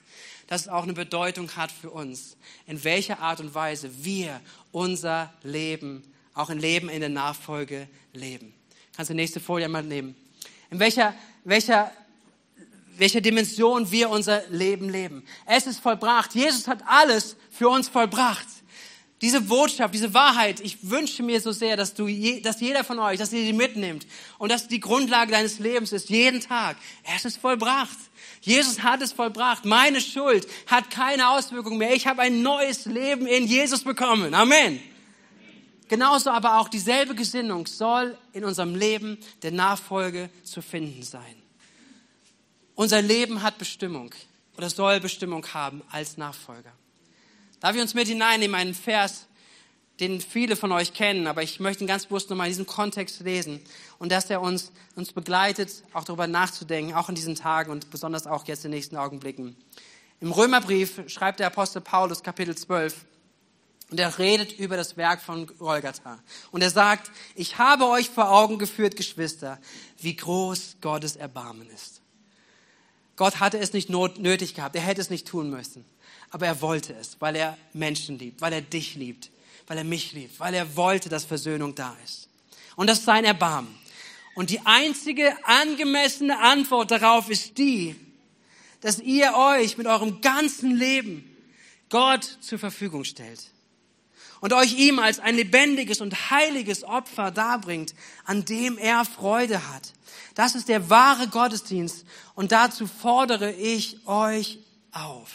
dass 0.47 0.61
es 0.61 0.67
auch 0.67 0.83
eine 0.83 0.93
Bedeutung 0.93 1.55
hat 1.55 1.71
für 1.71 1.89
uns, 1.89 2.35
in 2.67 2.83
welcher 2.83 3.19
Art 3.19 3.39
und 3.39 3.55
Weise 3.55 4.03
wir 4.03 4.41
unser 4.71 5.33
Leben, 5.41 6.03
auch 6.33 6.49
ein 6.49 6.59
Leben 6.59 6.89
in 6.89 6.99
der 6.99 7.09
Nachfolge 7.09 7.87
leben. 8.11 8.53
Kannst 8.95 9.09
du 9.09 9.13
die 9.13 9.21
nächste 9.21 9.39
Folie 9.39 9.69
mal 9.69 9.83
nehmen? 9.83 10.15
In 10.69 10.79
welcher, 10.79 11.13
welcher 11.45 11.91
welcher 12.97 13.21
Dimension 13.21 13.91
wir 13.91 14.09
unser 14.09 14.43
Leben 14.49 14.89
leben. 14.89 15.23
Es 15.45 15.67
ist 15.67 15.79
vollbracht. 15.79 16.35
Jesus 16.35 16.67
hat 16.67 16.79
alles 16.85 17.35
für 17.51 17.69
uns 17.69 17.89
vollbracht. 17.89 18.47
Diese 19.21 19.39
Botschaft, 19.39 19.93
diese 19.93 20.13
Wahrheit, 20.13 20.59
ich 20.59 20.89
wünsche 20.89 21.23
mir 21.23 21.39
so 21.39 21.53
sehr, 21.53 21.77
dass 21.77 21.93
du, 21.93 22.07
dass 22.41 22.59
jeder 22.59 22.83
von 22.83 22.99
euch, 22.99 23.17
dass 23.17 23.31
ihr 23.31 23.45
die 23.45 23.53
mitnimmt 23.53 24.05
und 24.37 24.51
dass 24.51 24.67
die 24.67 24.81
Grundlage 24.81 25.31
deines 25.31 25.59
Lebens 25.59 25.93
ist, 25.93 26.09
jeden 26.09 26.41
Tag. 26.41 26.75
Es 27.15 27.23
ist 27.23 27.37
vollbracht. 27.37 27.97
Jesus 28.41 28.83
hat 28.83 29.01
es 29.01 29.13
vollbracht. 29.13 29.63
Meine 29.63 30.01
Schuld 30.01 30.45
hat 30.67 30.91
keine 30.91 31.29
Auswirkung 31.29 31.77
mehr. 31.77 31.93
Ich 31.93 32.05
habe 32.05 32.21
ein 32.21 32.41
neues 32.41 32.85
Leben 32.85 33.25
in 33.25 33.47
Jesus 33.47 33.85
bekommen. 33.85 34.33
Amen. 34.33 34.81
Genauso 35.87 36.29
aber 36.29 36.59
auch 36.59 36.67
dieselbe 36.67 37.15
Gesinnung 37.15 37.65
soll 37.65 38.17
in 38.33 38.43
unserem 38.43 38.75
Leben 38.75 39.17
der 39.41 39.51
Nachfolge 39.51 40.29
zu 40.43 40.61
finden 40.61 41.03
sein. 41.03 41.42
Unser 42.75 43.01
Leben 43.01 43.43
hat 43.43 43.57
Bestimmung 43.57 44.11
oder 44.57 44.69
soll 44.69 44.99
Bestimmung 44.99 45.45
haben 45.53 45.81
als 45.91 46.17
Nachfolger. 46.17 46.71
Darf 47.59 47.75
ich 47.75 47.81
uns 47.81 47.93
mit 47.93 48.07
hineinnehmen, 48.07 48.55
einen 48.55 48.73
Vers, 48.73 49.27
den 49.99 50.19
viele 50.21 50.55
von 50.55 50.71
euch 50.71 50.93
kennen, 50.93 51.27
aber 51.27 51.43
ich 51.43 51.59
möchte 51.59 51.83
ihn 51.83 51.87
ganz 51.87 52.07
bewusst 52.07 52.29
nochmal 52.29 52.47
in 52.47 52.51
diesem 52.51 52.65
Kontext 52.65 53.21
lesen 53.21 53.61
und 53.99 54.11
dass 54.11 54.29
er 54.29 54.41
uns, 54.41 54.71
uns 54.95 55.13
begleitet, 55.13 55.83
auch 55.93 56.03
darüber 56.03 56.27
nachzudenken, 56.27 56.93
auch 56.93 57.09
in 57.09 57.15
diesen 57.15 57.35
Tagen 57.35 57.71
und 57.71 57.91
besonders 57.91 58.25
auch 58.25 58.47
jetzt 58.47 58.65
in 58.65 58.71
den 58.71 58.77
nächsten 58.77 58.97
Augenblicken. 58.97 59.55
Im 60.19 60.31
Römerbrief 60.31 61.03
schreibt 61.07 61.39
der 61.39 61.47
Apostel 61.47 61.81
Paulus 61.81 62.23
Kapitel 62.23 62.55
12 62.55 63.05
und 63.91 63.99
er 63.99 64.17
redet 64.17 64.53
über 64.53 64.77
das 64.77 64.97
Werk 64.97 65.21
von 65.21 65.45
Golgatha. 65.45 66.17
Und 66.51 66.63
er 66.63 66.71
sagt, 66.71 67.11
ich 67.35 67.59
habe 67.59 67.85
euch 67.87 68.09
vor 68.09 68.31
Augen 68.31 68.57
geführt, 68.57 68.95
Geschwister, 68.95 69.59
wie 69.99 70.15
groß 70.15 70.77
Gottes 70.81 71.15
Erbarmen 71.15 71.69
ist. 71.69 72.02
Gott 73.15 73.39
hatte 73.39 73.59
es 73.59 73.73
nicht 73.73 73.89
nötig 73.89 74.55
gehabt, 74.55 74.75
er 74.75 74.81
hätte 74.81 75.01
es 75.01 75.09
nicht 75.09 75.27
tun 75.27 75.49
müssen. 75.49 75.85
Aber 76.31 76.47
er 76.47 76.61
wollte 76.61 76.93
es, 76.93 77.17
weil 77.19 77.35
er 77.35 77.57
Menschen 77.73 78.17
liebt, 78.17 78.41
weil 78.41 78.53
er 78.53 78.61
dich 78.61 78.95
liebt, 78.95 79.29
weil 79.67 79.77
er 79.77 79.83
mich 79.83 80.13
liebt, 80.13 80.39
weil 80.39 80.53
er 80.53 80.75
wollte, 80.75 81.09
dass 81.09 81.25
Versöhnung 81.25 81.75
da 81.75 81.95
ist. 82.03 82.27
Und 82.75 82.87
das 82.87 82.99
ist 82.99 83.05
sein 83.05 83.23
Erbarmen. 83.23 83.73
Und 84.35 84.49
die 84.49 84.59
einzige 84.65 85.37
angemessene 85.45 86.39
Antwort 86.39 86.89
darauf 86.89 87.29
ist 87.29 87.57
die, 87.59 87.95
dass 88.81 88.99
ihr 88.99 89.35
euch 89.35 89.77
mit 89.77 89.85
eurem 89.85 90.21
ganzen 90.21 90.75
Leben 90.75 91.23
Gott 91.89 92.23
zur 92.41 92.57
Verfügung 92.57 93.03
stellt 93.03 93.52
und 94.43 94.51
euch 94.51 94.77
ihm 94.77 94.99
als 94.99 95.21
ein 95.21 95.35
lebendiges 95.35 96.01
und 96.01 96.29
heiliges 96.29 96.83
Opfer 96.83 97.31
darbringt, 97.31 97.95
an 98.25 98.43
dem 98.43 98.77
er 98.77 99.05
Freude 99.05 99.69
hat. 99.69 99.93
Das 100.35 100.53
ist 100.53 100.67
der 100.67 100.89
wahre 100.89 101.29
Gottesdienst 101.29 102.05
und 102.35 102.51
dazu 102.51 102.85
fordere 102.85 103.53
ich 103.53 104.05
euch 104.05 104.59
auf. 104.91 105.31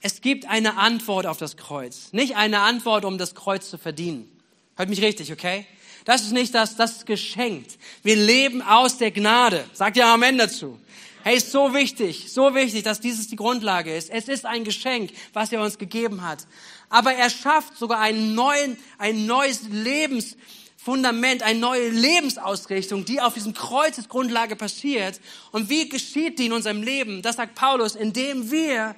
Es 0.00 0.20
gibt 0.20 0.46
eine 0.46 0.76
Antwort 0.76 1.26
auf 1.26 1.38
das 1.38 1.56
Kreuz, 1.56 2.12
nicht 2.12 2.36
eine 2.36 2.60
Antwort, 2.60 3.04
um 3.04 3.18
das 3.18 3.34
Kreuz 3.34 3.68
zu 3.68 3.76
verdienen. 3.76 4.30
Hört 4.76 4.88
mich 4.88 5.02
richtig, 5.02 5.32
okay? 5.32 5.66
Das 6.04 6.22
ist 6.22 6.30
nicht 6.30 6.54
das, 6.54 6.76
das 6.76 6.98
ist 6.98 7.06
geschenkt. 7.06 7.76
Wir 8.04 8.14
leben 8.14 8.62
aus 8.62 8.98
der 8.98 9.10
Gnade. 9.10 9.64
Sagt 9.72 9.96
ja 9.96 10.14
Amen 10.14 10.38
dazu. 10.38 10.78
Hey, 11.24 11.36
ist 11.36 11.50
so 11.50 11.74
wichtig, 11.74 12.32
so 12.32 12.54
wichtig, 12.54 12.84
dass 12.84 13.00
dieses 13.00 13.28
die 13.28 13.36
Grundlage 13.36 13.94
ist. 13.94 14.08
Es 14.08 14.28
ist 14.28 14.46
ein 14.46 14.64
Geschenk, 14.64 15.10
was 15.32 15.52
er 15.52 15.60
uns 15.60 15.76
gegeben 15.78 16.22
hat. 16.22 16.46
Aber 16.88 17.12
er 17.12 17.28
schafft 17.28 17.76
sogar 17.76 18.00
einen 18.00 18.34
neuen, 18.34 18.78
ein 18.98 19.26
neues 19.26 19.62
Lebens, 19.68 20.36
Fundament, 20.76 21.42
eine 21.42 21.58
neue 21.58 21.90
Lebensausrichtung, 21.90 23.04
die 23.04 23.20
auf 23.20 23.34
diesem 23.34 23.52
Kreuzesgrundlage 23.52 24.56
passiert. 24.56 25.20
Und 25.50 25.68
wie 25.68 25.88
geschieht 25.88 26.38
die 26.38 26.46
in 26.46 26.52
unserem 26.52 26.82
Leben? 26.82 27.20
Das 27.20 27.36
sagt 27.36 27.56
Paulus, 27.56 27.96
indem 27.96 28.50
wir 28.50 28.94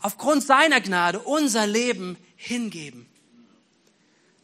aufgrund 0.00 0.44
seiner 0.44 0.80
Gnade 0.80 1.18
unser 1.18 1.66
Leben 1.66 2.16
hingeben. 2.36 3.06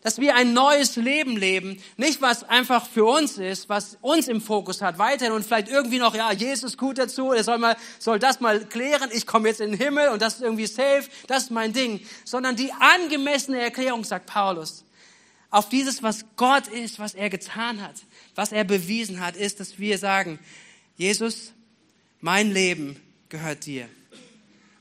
Dass 0.02 0.18
wir 0.18 0.34
ein 0.34 0.54
neues 0.54 0.96
Leben 0.96 1.36
leben, 1.36 1.82
nicht 1.98 2.22
was 2.22 2.42
einfach 2.44 2.88
für 2.88 3.04
uns 3.04 3.36
ist, 3.36 3.68
was 3.68 3.98
uns 4.00 4.28
im 4.28 4.40
Fokus 4.40 4.80
hat, 4.80 4.98
weiterhin 4.98 5.34
und 5.34 5.44
vielleicht 5.44 5.68
irgendwie 5.68 5.98
noch, 5.98 6.14
ja, 6.14 6.32
Jesus 6.32 6.78
gut 6.78 6.96
dazu, 6.96 7.32
er 7.32 7.44
soll 7.44 7.58
mal, 7.58 7.76
soll 7.98 8.18
das 8.18 8.40
mal 8.40 8.64
klären, 8.64 9.10
ich 9.12 9.26
komme 9.26 9.48
jetzt 9.48 9.60
in 9.60 9.72
den 9.72 9.78
Himmel 9.78 10.08
und 10.08 10.22
das 10.22 10.36
ist 10.36 10.42
irgendwie 10.42 10.66
safe, 10.66 11.04
das 11.26 11.44
ist 11.44 11.50
mein 11.50 11.74
Ding, 11.74 12.00
sondern 12.24 12.56
die 12.56 12.72
angemessene 12.72 13.60
Erklärung, 13.60 14.04
sagt 14.04 14.26
Paulus, 14.26 14.84
auf 15.50 15.68
dieses, 15.68 16.02
was 16.02 16.24
Gott 16.36 16.68
ist, 16.68 16.98
was 16.98 17.14
er 17.14 17.28
getan 17.28 17.82
hat, 17.82 17.96
was 18.34 18.52
er 18.52 18.64
bewiesen 18.64 19.20
hat, 19.20 19.36
ist, 19.36 19.60
dass 19.60 19.78
wir 19.78 19.98
sagen, 19.98 20.38
Jesus, 20.96 21.52
mein 22.20 22.52
Leben 22.52 22.96
gehört 23.28 23.66
dir. 23.66 23.88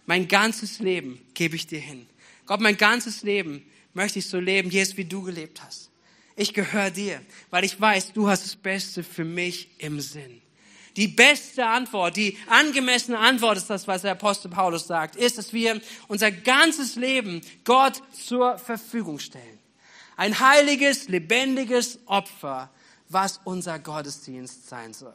Mein 0.05 0.27
ganzes 0.27 0.79
Leben 0.79 1.19
gebe 1.33 1.55
ich 1.55 1.67
dir 1.67 1.79
hin. 1.79 2.07
Gott, 2.45 2.61
mein 2.61 2.77
ganzes 2.77 3.23
Leben 3.23 3.63
möchte 3.93 4.19
ich 4.19 4.27
so 4.27 4.39
leben, 4.39 4.69
Jesus, 4.69 4.97
wie 4.97 5.05
du 5.05 5.23
gelebt 5.23 5.61
hast. 5.63 5.89
Ich 6.35 6.53
gehöre 6.53 6.91
dir, 6.91 7.21
weil 7.49 7.63
ich 7.63 7.79
weiß, 7.79 8.13
du 8.13 8.29
hast 8.29 8.45
das 8.45 8.55
Beste 8.55 9.03
für 9.03 9.25
mich 9.25 9.69
im 9.77 9.99
Sinn. 9.99 10.41
Die 10.95 11.07
beste 11.07 11.65
Antwort, 11.65 12.17
die 12.17 12.37
angemessene 12.47 13.19
Antwort 13.19 13.57
ist 13.57 13.69
das, 13.69 13.87
was 13.87 14.01
der 14.01 14.13
Apostel 14.13 14.49
Paulus 14.49 14.87
sagt, 14.87 15.15
ist, 15.15 15.37
dass 15.37 15.53
wir 15.53 15.79
unser 16.07 16.31
ganzes 16.31 16.95
Leben 16.95 17.41
Gott 17.63 18.01
zur 18.11 18.57
Verfügung 18.57 19.19
stellen. 19.19 19.59
Ein 20.17 20.39
heiliges, 20.39 21.07
lebendiges 21.07 21.99
Opfer, 22.05 22.69
was 23.07 23.39
unser 23.43 23.79
Gottesdienst 23.79 24.67
sein 24.67 24.93
soll. 24.93 25.13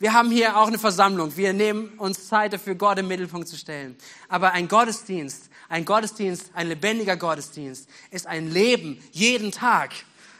Wir 0.00 0.14
haben 0.14 0.30
hier 0.30 0.56
auch 0.56 0.66
eine 0.66 0.78
Versammlung. 0.78 1.36
Wir 1.36 1.52
nehmen 1.52 1.90
uns 1.98 2.26
Zeit 2.26 2.54
dafür, 2.54 2.74
Gott 2.74 2.98
im 2.98 3.08
Mittelpunkt 3.08 3.48
zu 3.48 3.56
stellen. 3.56 3.96
Aber 4.28 4.52
ein 4.52 4.66
Gottesdienst, 4.66 5.49
ein 5.70 5.86
Gottesdienst, 5.86 6.50
ein 6.52 6.68
lebendiger 6.68 7.16
Gottesdienst 7.16 7.88
ist 8.10 8.26
ein 8.26 8.50
Leben 8.50 9.02
jeden 9.12 9.52
Tag. 9.52 9.92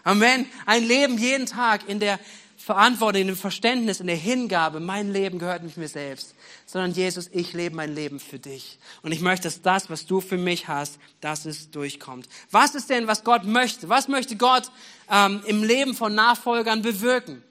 Amen. 0.04 0.44
Ein 0.66 0.84
Leben 0.84 1.16
jeden 1.16 1.46
Tag 1.46 1.88
in 1.88 2.00
der 2.00 2.20
Verantwortung, 2.58 3.22
in 3.22 3.26
dem 3.28 3.36
Verständnis, 3.36 4.00
in 4.00 4.06
der 4.06 4.16
Hingabe. 4.16 4.80
Mein 4.80 5.10
Leben 5.10 5.38
gehört 5.38 5.62
nicht 5.62 5.78
mir 5.78 5.88
selbst 5.88 6.34
sondern 6.70 6.92
Jesus, 6.92 7.28
ich 7.32 7.52
lebe 7.52 7.74
mein 7.74 7.96
Leben 7.96 8.20
für 8.20 8.38
dich. 8.38 8.78
Und 9.02 9.10
ich 9.10 9.20
möchte, 9.20 9.48
dass 9.48 9.60
das, 9.60 9.90
was 9.90 10.06
du 10.06 10.20
für 10.20 10.38
mich 10.38 10.68
hast, 10.68 11.00
dass 11.20 11.44
es 11.44 11.72
durchkommt. 11.72 12.28
Was 12.52 12.76
ist 12.76 12.90
denn, 12.90 13.08
was 13.08 13.24
Gott 13.24 13.42
möchte? 13.42 13.88
Was 13.88 14.06
möchte 14.06 14.36
Gott 14.36 14.70
ähm, 15.10 15.42
im 15.46 15.64
Leben 15.64 15.94
von 15.94 16.14
Nachfolgern 16.14 16.82
bewirken? 16.82 17.42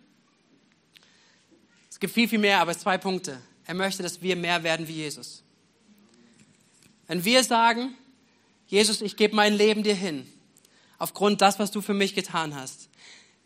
Es 1.89 1.99
gibt 1.99 2.13
viel, 2.13 2.29
viel 2.29 2.39
mehr, 2.39 2.61
aber 2.61 2.77
zwei 2.77 2.97
Punkte. 2.97 3.41
Er 3.65 3.73
möchte, 3.73 4.03
dass 4.03 4.21
wir 4.21 4.37
mehr 4.37 4.63
werden 4.63 4.87
wie 4.87 4.93
Jesus. 4.93 5.43
Wenn 7.09 7.25
wir 7.25 7.43
sagen, 7.43 7.95
Jesus, 8.67 9.01
ich 9.01 9.17
gebe 9.17 9.35
mein 9.35 9.55
Leben 9.55 9.81
dir 9.81 9.95
hin, 9.95 10.31
aufgrund 10.99 11.41
das, 11.41 11.57
was 11.57 11.71
du 11.71 11.81
für 11.81 11.95
mich 11.95 12.13
getan 12.13 12.53
hast, 12.53 12.87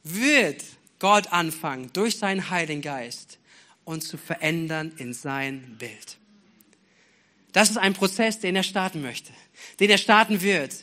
wird 0.03 0.61
Gott 0.99 1.31
anfangen, 1.31 1.89
durch 1.93 2.17
seinen 2.17 2.49
Heiligen 2.49 2.81
Geist, 2.81 3.39
uns 3.85 4.09
zu 4.09 4.17
verändern 4.17 4.91
in 4.97 5.13
sein 5.13 5.77
Bild. 5.79 6.17
Das 7.53 7.69
ist 7.69 7.77
ein 7.77 7.93
Prozess, 7.93 8.39
den 8.39 8.57
er 8.57 8.63
starten 8.63 9.01
möchte, 9.01 9.31
den 9.79 9.89
er 9.89 9.97
starten 9.97 10.41
wird. 10.41 10.73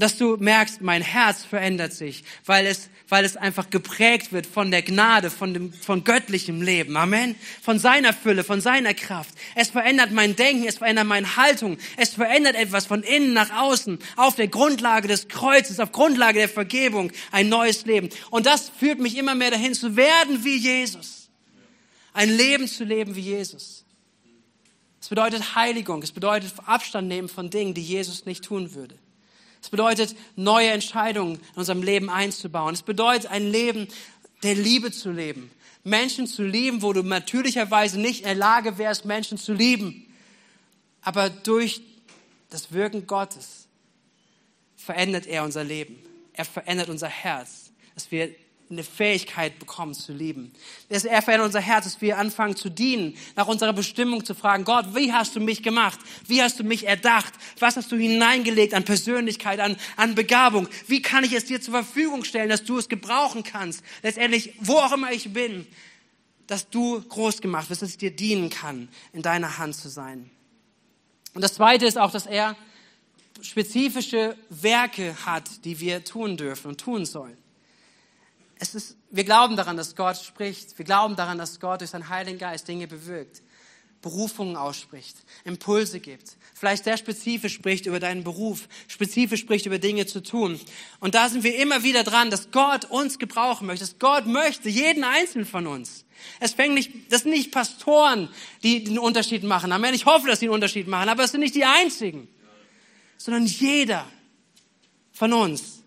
Dass 0.00 0.16
du 0.16 0.36
merkst, 0.36 0.80
mein 0.80 1.02
Herz 1.02 1.44
verändert 1.44 1.92
sich, 1.92 2.24
weil 2.44 2.66
es, 2.66 2.90
weil 3.08 3.24
es 3.24 3.36
einfach 3.36 3.70
geprägt 3.70 4.32
wird 4.32 4.46
von 4.46 4.70
der 4.70 4.82
Gnade, 4.82 5.30
von 5.30 5.54
dem, 5.54 5.72
von 5.72 6.04
göttlichem 6.04 6.62
Leben. 6.62 6.96
Amen. 6.96 7.36
Von 7.62 7.78
seiner 7.78 8.12
Fülle, 8.12 8.44
von 8.44 8.60
seiner 8.60 8.94
Kraft. 8.94 9.30
Es 9.54 9.70
verändert 9.70 10.12
mein 10.12 10.36
Denken, 10.36 10.66
es 10.66 10.78
verändert 10.78 11.06
meine 11.06 11.36
Haltung. 11.36 11.78
Es 11.96 12.14
verändert 12.14 12.56
etwas 12.56 12.86
von 12.86 13.02
innen 13.02 13.32
nach 13.32 13.50
außen 13.56 13.98
auf 14.16 14.36
der 14.36 14.48
Grundlage 14.48 15.08
des 15.08 15.28
Kreuzes, 15.28 15.80
auf 15.80 15.92
Grundlage 15.92 16.38
der 16.38 16.48
Vergebung, 16.48 17.12
ein 17.30 17.48
neues 17.48 17.84
Leben. 17.84 18.08
Und 18.30 18.46
das 18.46 18.70
führt 18.70 18.98
mich 18.98 19.16
immer 19.16 19.34
mehr 19.34 19.50
dahin 19.50 19.74
zu 19.74 19.96
werden 19.96 20.44
wie 20.44 20.56
Jesus. 20.56 21.30
Ein 22.12 22.36
Leben 22.36 22.66
zu 22.66 22.84
leben 22.84 23.14
wie 23.16 23.20
Jesus. 23.20 23.84
Es 25.00 25.08
bedeutet 25.08 25.54
Heiligung. 25.54 26.02
Es 26.02 26.12
bedeutet 26.12 26.52
Abstand 26.66 27.08
nehmen 27.08 27.28
von 27.28 27.50
Dingen, 27.50 27.74
die 27.74 27.82
Jesus 27.82 28.26
nicht 28.26 28.44
tun 28.44 28.74
würde. 28.74 28.96
Es 29.62 29.68
bedeutet, 29.68 30.16
neue 30.36 30.70
Entscheidungen 30.70 31.34
in 31.34 31.56
unserem 31.56 31.82
Leben 31.82 32.10
einzubauen. 32.10 32.74
Es 32.74 32.82
bedeutet, 32.82 33.30
ein 33.30 33.50
Leben 33.50 33.88
der 34.42 34.54
Liebe 34.54 34.90
zu 34.90 35.10
leben. 35.10 35.50
Menschen 35.84 36.26
zu 36.26 36.42
lieben, 36.42 36.82
wo 36.82 36.92
du 36.92 37.02
natürlicherweise 37.02 37.98
nicht 37.98 38.20
in 38.20 38.26
der 38.26 38.34
Lage 38.34 38.78
wärst, 38.78 39.04
Menschen 39.04 39.38
zu 39.38 39.52
lieben. 39.52 40.06
Aber 41.02 41.30
durch 41.30 41.82
das 42.50 42.72
Wirken 42.72 43.06
Gottes 43.06 43.68
verändert 44.76 45.26
er 45.26 45.44
unser 45.44 45.64
Leben. 45.64 45.98
Er 46.32 46.44
verändert 46.44 46.88
unser 46.88 47.08
Herz, 47.08 47.70
dass 47.94 48.10
wir 48.10 48.34
eine 48.70 48.84
Fähigkeit 48.84 49.58
bekommen 49.58 49.94
zu 49.94 50.12
lieben. 50.12 50.52
Er 50.88 51.22
verändert 51.22 51.46
unser 51.46 51.60
Herz, 51.60 51.84
dass 51.84 52.00
wir 52.00 52.18
anfangen 52.18 52.54
zu 52.54 52.68
dienen, 52.70 53.16
nach 53.34 53.48
unserer 53.48 53.72
Bestimmung 53.72 54.24
zu 54.24 54.34
fragen, 54.34 54.64
Gott, 54.64 54.94
wie 54.94 55.12
hast 55.12 55.34
du 55.34 55.40
mich 55.40 55.62
gemacht? 55.62 55.98
Wie 56.28 56.40
hast 56.40 56.60
du 56.60 56.64
mich 56.64 56.86
erdacht? 56.86 57.34
Was 57.58 57.76
hast 57.76 57.90
du 57.90 57.96
hineingelegt 57.96 58.72
an 58.74 58.84
Persönlichkeit, 58.84 59.58
an, 59.58 59.76
an 59.96 60.14
Begabung? 60.14 60.68
Wie 60.86 61.02
kann 61.02 61.24
ich 61.24 61.32
es 61.32 61.46
dir 61.46 61.60
zur 61.60 61.74
Verfügung 61.74 62.22
stellen, 62.22 62.48
dass 62.48 62.62
du 62.62 62.78
es 62.78 62.88
gebrauchen 62.88 63.42
kannst? 63.42 63.82
Letztendlich, 64.02 64.54
wo 64.60 64.74
auch 64.74 64.92
immer 64.92 65.10
ich 65.10 65.32
bin, 65.32 65.66
dass 66.46 66.70
du 66.70 67.00
groß 67.00 67.40
gemacht 67.40 67.70
wirst, 67.70 67.82
dass 67.82 67.90
ich 67.90 67.98
dir 67.98 68.12
dienen 68.12 68.50
kann, 68.50 68.88
in 69.12 69.22
deiner 69.22 69.58
Hand 69.58 69.74
zu 69.74 69.88
sein. 69.88 70.30
Und 71.34 71.42
das 71.42 71.54
Zweite 71.54 71.86
ist 71.86 71.98
auch, 71.98 72.12
dass 72.12 72.26
er 72.26 72.56
spezifische 73.42 74.36
Werke 74.48 75.16
hat, 75.24 75.64
die 75.64 75.80
wir 75.80 76.04
tun 76.04 76.36
dürfen 76.36 76.68
und 76.68 76.80
tun 76.80 77.04
sollen 77.04 77.36
es 78.60 78.74
ist, 78.74 78.96
wir 79.10 79.24
glauben 79.24 79.56
daran, 79.56 79.76
dass 79.78 79.96
Gott 79.96 80.18
spricht. 80.18 80.76
Wir 80.78 80.84
glauben 80.84 81.16
daran, 81.16 81.38
dass 81.38 81.58
Gott 81.60 81.80
durch 81.80 81.90
seinen 81.90 82.10
Heiligen 82.10 82.38
Geist 82.38 82.68
Dinge 82.68 82.86
bewirkt, 82.86 83.42
Berufungen 84.02 84.54
ausspricht, 84.54 85.16
Impulse 85.44 85.98
gibt. 85.98 86.36
Vielleicht 86.54 86.84
sehr 86.84 86.98
spezifisch 86.98 87.54
spricht 87.54 87.86
über 87.86 88.00
deinen 88.00 88.22
Beruf, 88.22 88.68
spezifisch 88.86 89.40
spricht 89.40 89.64
über 89.64 89.78
Dinge 89.78 90.04
zu 90.04 90.22
tun. 90.22 90.60
Und 91.00 91.14
da 91.14 91.30
sind 91.30 91.42
wir 91.42 91.56
immer 91.56 91.82
wieder 91.84 92.04
dran, 92.04 92.30
dass 92.30 92.50
Gott 92.50 92.84
uns 92.84 93.18
gebrauchen 93.18 93.66
möchte, 93.66 93.84
dass 93.86 93.98
Gott 93.98 94.26
möchte, 94.26 94.68
jeden 94.68 95.04
einzelnen 95.04 95.46
von 95.46 95.66
uns. 95.66 96.04
Es 96.38 96.52
fängt 96.52 96.74
nicht, 96.74 97.10
das 97.10 97.22
sind 97.22 97.30
nicht 97.30 97.52
Pastoren, 97.52 98.28
die 98.62 98.84
den 98.84 98.98
Unterschied 98.98 99.42
machen. 99.42 99.72
Amen. 99.72 99.94
Ich 99.94 100.04
hoffe, 100.04 100.28
dass 100.28 100.40
sie 100.40 100.46
einen 100.46 100.54
Unterschied 100.54 100.86
machen, 100.86 101.08
aber 101.08 101.24
es 101.24 101.30
sind 101.30 101.40
nicht 101.40 101.54
die 101.54 101.64
einzigen, 101.64 102.28
sondern 103.16 103.46
jeder 103.46 104.06
von 105.12 105.32
uns 105.32 105.79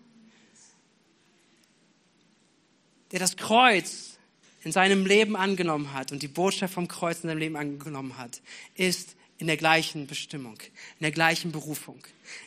der 3.12 3.18
das 3.20 3.36
Kreuz 3.36 4.18
in 4.62 4.72
seinem 4.72 5.06
Leben 5.06 5.36
angenommen 5.36 5.92
hat 5.92 6.10
und 6.10 6.22
die 6.22 6.28
Botschaft 6.28 6.74
vom 6.74 6.88
Kreuz 6.88 7.18
in 7.22 7.28
seinem 7.28 7.38
Leben 7.38 7.56
angenommen 7.56 8.16
hat, 8.16 8.40
ist 8.74 9.16
in 9.38 9.46
der 9.46 9.56
gleichen 9.56 10.06
Bestimmung, 10.06 10.54
in 10.98 11.02
der 11.02 11.10
gleichen 11.10 11.52
Berufung. 11.52 11.98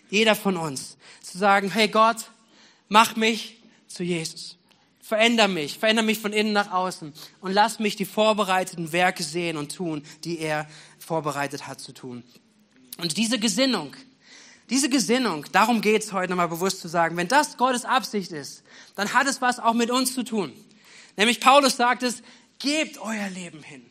Jeder 0.09 0.35
von 0.35 0.57
uns 0.57 0.97
zu 1.21 1.37
sagen, 1.37 1.71
hey 1.71 1.87
Gott, 1.87 2.31
mach 2.89 3.15
mich 3.15 3.57
zu 3.87 4.03
Jesus. 4.03 4.57
Veränder 4.99 5.47
mich, 5.47 5.77
veränder 5.77 6.03
mich 6.03 6.19
von 6.19 6.33
innen 6.33 6.53
nach 6.53 6.71
außen 6.71 7.13
und 7.39 7.51
lass 7.53 7.79
mich 7.79 7.95
die 7.95 8.05
vorbereiteten 8.05 8.91
Werke 8.91 9.23
sehen 9.23 9.55
und 9.55 9.73
tun, 9.73 10.03
die 10.23 10.39
er 10.39 10.67
vorbereitet 10.99 11.67
hat 11.67 11.79
zu 11.79 11.93
tun. 11.93 12.23
Und 12.97 13.15
diese 13.15 13.39
Gesinnung, 13.39 13.95
diese 14.69 14.89
Gesinnung, 14.89 15.45
darum 15.51 15.81
geht 15.81 16.03
es 16.03 16.11
heute 16.11 16.31
nochmal 16.31 16.49
bewusst 16.49 16.81
zu 16.81 16.87
sagen, 16.87 17.15
wenn 17.15 17.27
das 17.27 17.57
Gottes 17.57 17.85
Absicht 17.85 18.31
ist, 18.31 18.63
dann 18.95 19.13
hat 19.13 19.27
es 19.27 19.41
was 19.41 19.59
auch 19.59 19.73
mit 19.73 19.89
uns 19.89 20.13
zu 20.13 20.23
tun. 20.23 20.51
Nämlich 21.15 21.39
Paulus 21.39 21.77
sagt 21.77 22.03
es, 22.03 22.21
gebt 22.59 22.97
euer 22.97 23.29
Leben 23.29 23.63
hin. 23.63 23.85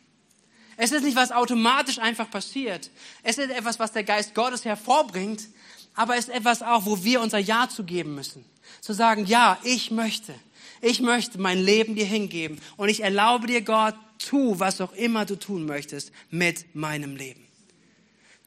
Es 0.77 0.91
ist 0.91 1.03
nicht 1.03 1.15
was 1.15 1.31
automatisch 1.31 1.97
einfach 1.97 2.29
passiert. 2.29 2.91
Es 3.23 3.39
ist 3.39 3.49
etwas, 3.49 3.79
was 3.79 3.91
der 3.91 4.03
Geist 4.03 4.35
Gottes 4.35 4.63
hervorbringt, 4.65 5.47
aber 5.95 6.15
es 6.15 6.27
ist 6.27 6.35
etwas 6.35 6.61
auch, 6.61 6.85
wo 6.85 7.03
wir 7.03 7.21
unser 7.21 7.39
Ja 7.39 7.67
zu 7.67 7.83
geben 7.83 8.13
müssen. 8.13 8.45
Zu 8.81 8.93
sagen, 8.93 9.25
ja, 9.25 9.57
ich 9.63 9.89
möchte. 9.89 10.35
Ich 10.81 11.01
möchte 11.01 11.39
mein 11.39 11.57
Leben 11.57 11.95
dir 11.95 12.05
hingeben 12.05 12.61
und 12.77 12.89
ich 12.89 13.01
erlaube 13.01 13.47
dir, 13.47 13.61
Gott, 13.61 13.95
tu, 14.19 14.59
was 14.59 14.79
auch 14.79 14.93
immer 14.93 15.25
du 15.25 15.39
tun 15.39 15.65
möchtest 15.65 16.11
mit 16.29 16.75
meinem 16.75 17.15
Leben. 17.15 17.46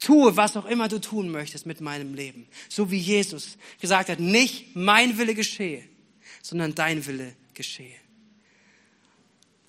Tue, 0.01 0.37
was 0.37 0.57
auch 0.57 0.65
immer 0.65 0.89
du 0.89 0.99
tun 0.99 1.31
möchtest 1.31 1.67
mit 1.67 1.83
meinem 1.83 2.15
Leben. 2.15 2.47
So 2.71 2.91
wie 2.91 2.99
Jesus 2.99 3.59
gesagt 3.81 4.09
hat, 4.09 4.19
nicht 4.19 4.75
mein 4.75 5.19
Wille 5.19 5.35
geschehe, 5.35 5.85
sondern 6.43 6.75
dein 6.75 7.07
Wille 7.07 7.35
geschehe. 7.53 7.95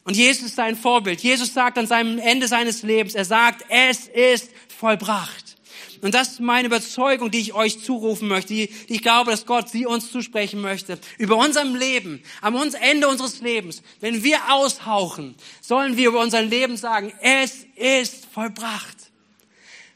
Und 0.05 0.15
Jesus 0.15 0.47
ist 0.47 0.55
sein 0.55 0.75
Vorbild. 0.75 1.21
Jesus 1.21 1.53
sagt 1.53 1.77
an 1.77 1.85
seinem 1.85 2.17
Ende 2.17 2.47
seines 2.47 2.81
Lebens, 2.81 3.13
er 3.13 3.25
sagt, 3.25 3.65
es 3.69 4.07
ist 4.07 4.49
vollbracht. 4.69 5.57
Und 6.01 6.15
das 6.15 6.29
ist 6.29 6.39
meine 6.39 6.67
Überzeugung, 6.67 7.29
die 7.29 7.39
ich 7.39 7.53
euch 7.53 7.83
zurufen 7.83 8.27
möchte, 8.27 8.53
die, 8.53 8.67
die 8.67 8.95
ich 8.95 9.01
glaube, 9.03 9.29
dass 9.29 9.45
Gott 9.45 9.69
sie 9.69 9.85
uns 9.85 10.11
zusprechen 10.11 10.59
möchte. 10.61 10.97
Über 11.19 11.37
unserem 11.37 11.75
Leben, 11.75 12.23
am 12.41 12.55
Ende 12.55 13.07
unseres 13.07 13.41
Lebens, 13.41 13.83
wenn 13.99 14.23
wir 14.23 14.51
aushauchen, 14.51 15.35
sollen 15.59 15.97
wir 15.97 16.07
über 16.07 16.21
unser 16.21 16.41
Leben 16.41 16.77
sagen, 16.77 17.13
es 17.21 17.67
ist 17.75 18.25
vollbracht. 18.33 19.10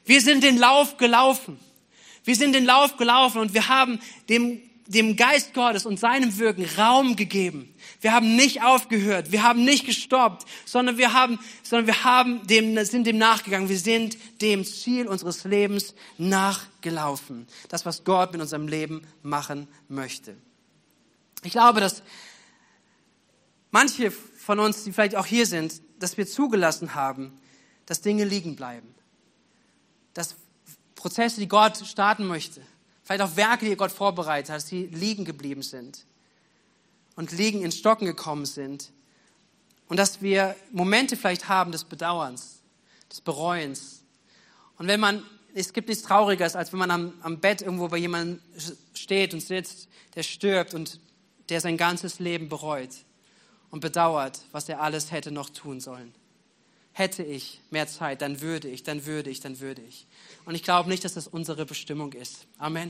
Wir 0.05 0.21
sind 0.21 0.43
den 0.43 0.57
Lauf 0.57 0.97
gelaufen. 0.97 1.59
Wir 2.23 2.35
sind 2.35 2.53
den 2.53 2.65
Lauf 2.65 2.97
gelaufen 2.97 3.39
und 3.39 3.53
wir 3.53 3.67
haben 3.67 3.99
dem, 4.29 4.61
dem 4.87 5.15
Geist 5.15 5.53
Gottes 5.53 5.85
und 5.85 5.99
seinem 5.99 6.37
Wirken 6.39 6.65
Raum 6.77 7.15
gegeben. 7.15 7.73
Wir 8.01 8.13
haben 8.13 8.35
nicht 8.35 8.63
aufgehört, 8.63 9.31
wir 9.31 9.43
haben 9.43 9.63
nicht 9.63 9.85
gestoppt, 9.85 10.47
sondern 10.65 10.97
wir 10.97 11.13
haben, 11.13 11.39
sondern 11.63 11.87
wir 11.87 12.03
haben 12.03 12.45
dem, 12.47 12.83
sind 12.85 13.05
dem 13.05 13.17
nachgegangen. 13.17 13.69
Wir 13.69 13.77
sind 13.77 14.17
dem 14.41 14.65
Ziel 14.65 15.07
unseres 15.07 15.43
Lebens 15.43 15.93
nachgelaufen. 16.17 17.47
Das, 17.69 17.85
was 17.85 18.03
Gott 18.03 18.31
mit 18.31 18.41
unserem 18.41 18.67
Leben 18.67 19.05
machen 19.21 19.67
möchte. 19.87 20.35
Ich 21.43 21.51
glaube, 21.51 21.79
dass 21.79 22.01
manche 23.69 24.09
von 24.09 24.59
uns, 24.59 24.83
die 24.83 24.91
vielleicht 24.91 25.15
auch 25.15 25.27
hier 25.27 25.45
sind, 25.45 25.81
dass 25.99 26.17
wir 26.17 26.25
zugelassen 26.25 26.95
haben, 26.95 27.37
dass 27.85 28.01
Dinge 28.01 28.23
liegen 28.23 28.55
bleiben 28.55 28.94
Prozesse, 31.05 31.39
die 31.39 31.47
Gott 31.47 31.77
starten 31.85 32.25
möchte, 32.25 32.61
vielleicht 33.03 33.21
auch 33.21 33.35
Werke, 33.35 33.69
die 33.69 33.75
Gott 33.75 33.91
vorbereitet 33.91 34.49
hat, 34.49 34.71
die 34.71 34.87
liegen 34.87 35.23
geblieben 35.23 35.61
sind 35.61 36.03
und 37.15 37.31
liegen 37.31 37.61
in 37.61 37.71
Stocken 37.71 38.07
gekommen 38.07 38.47
sind. 38.47 38.91
Und 39.87 39.97
dass 39.97 40.23
wir 40.23 40.55
Momente 40.71 41.15
vielleicht 41.15 41.47
haben 41.47 41.71
des 41.71 41.83
Bedauerns, 41.83 42.63
des 43.11 43.21
Bereuens. 43.21 44.01
Und 44.79 44.87
wenn 44.87 44.99
man, 44.99 45.23
es 45.53 45.73
gibt 45.73 45.89
nichts 45.89 46.03
Trauriges, 46.03 46.55
als 46.55 46.71
wenn 46.71 46.79
man 46.79 46.89
am, 46.89 47.13
am 47.21 47.39
Bett 47.39 47.61
irgendwo 47.61 47.87
bei 47.87 47.97
jemandem 47.97 48.41
steht 48.95 49.35
und 49.35 49.41
sitzt, 49.41 49.87
der 50.15 50.23
stirbt 50.23 50.73
und 50.73 50.99
der 51.49 51.61
sein 51.61 51.77
ganzes 51.77 52.17
Leben 52.17 52.49
bereut 52.49 52.89
und 53.69 53.79
bedauert, 53.79 54.39
was 54.51 54.67
er 54.69 54.81
alles 54.81 55.11
hätte 55.11 55.29
noch 55.29 55.51
tun 55.51 55.79
sollen 55.79 56.15
hätte 56.97 57.23
ich 57.23 57.59
mehr 57.71 57.87
Zeit, 57.87 58.21
dann 58.21 58.39
würde 58.39 58.69
ich, 58.69 58.83
dann 58.83 59.05
würde 59.05 59.29
ich, 59.29 59.41
dann 59.41 59.59
würde 59.59 59.81
ich. 59.81 60.07
Und 60.45 60.55
ich 60.55 60.63
glaube 60.63 60.87
nicht, 60.87 61.03
dass 61.03 61.13
das 61.13 61.27
unsere 61.27 61.65
Bestimmung 61.65 62.13
ist. 62.13 62.47
Amen. 62.57 62.89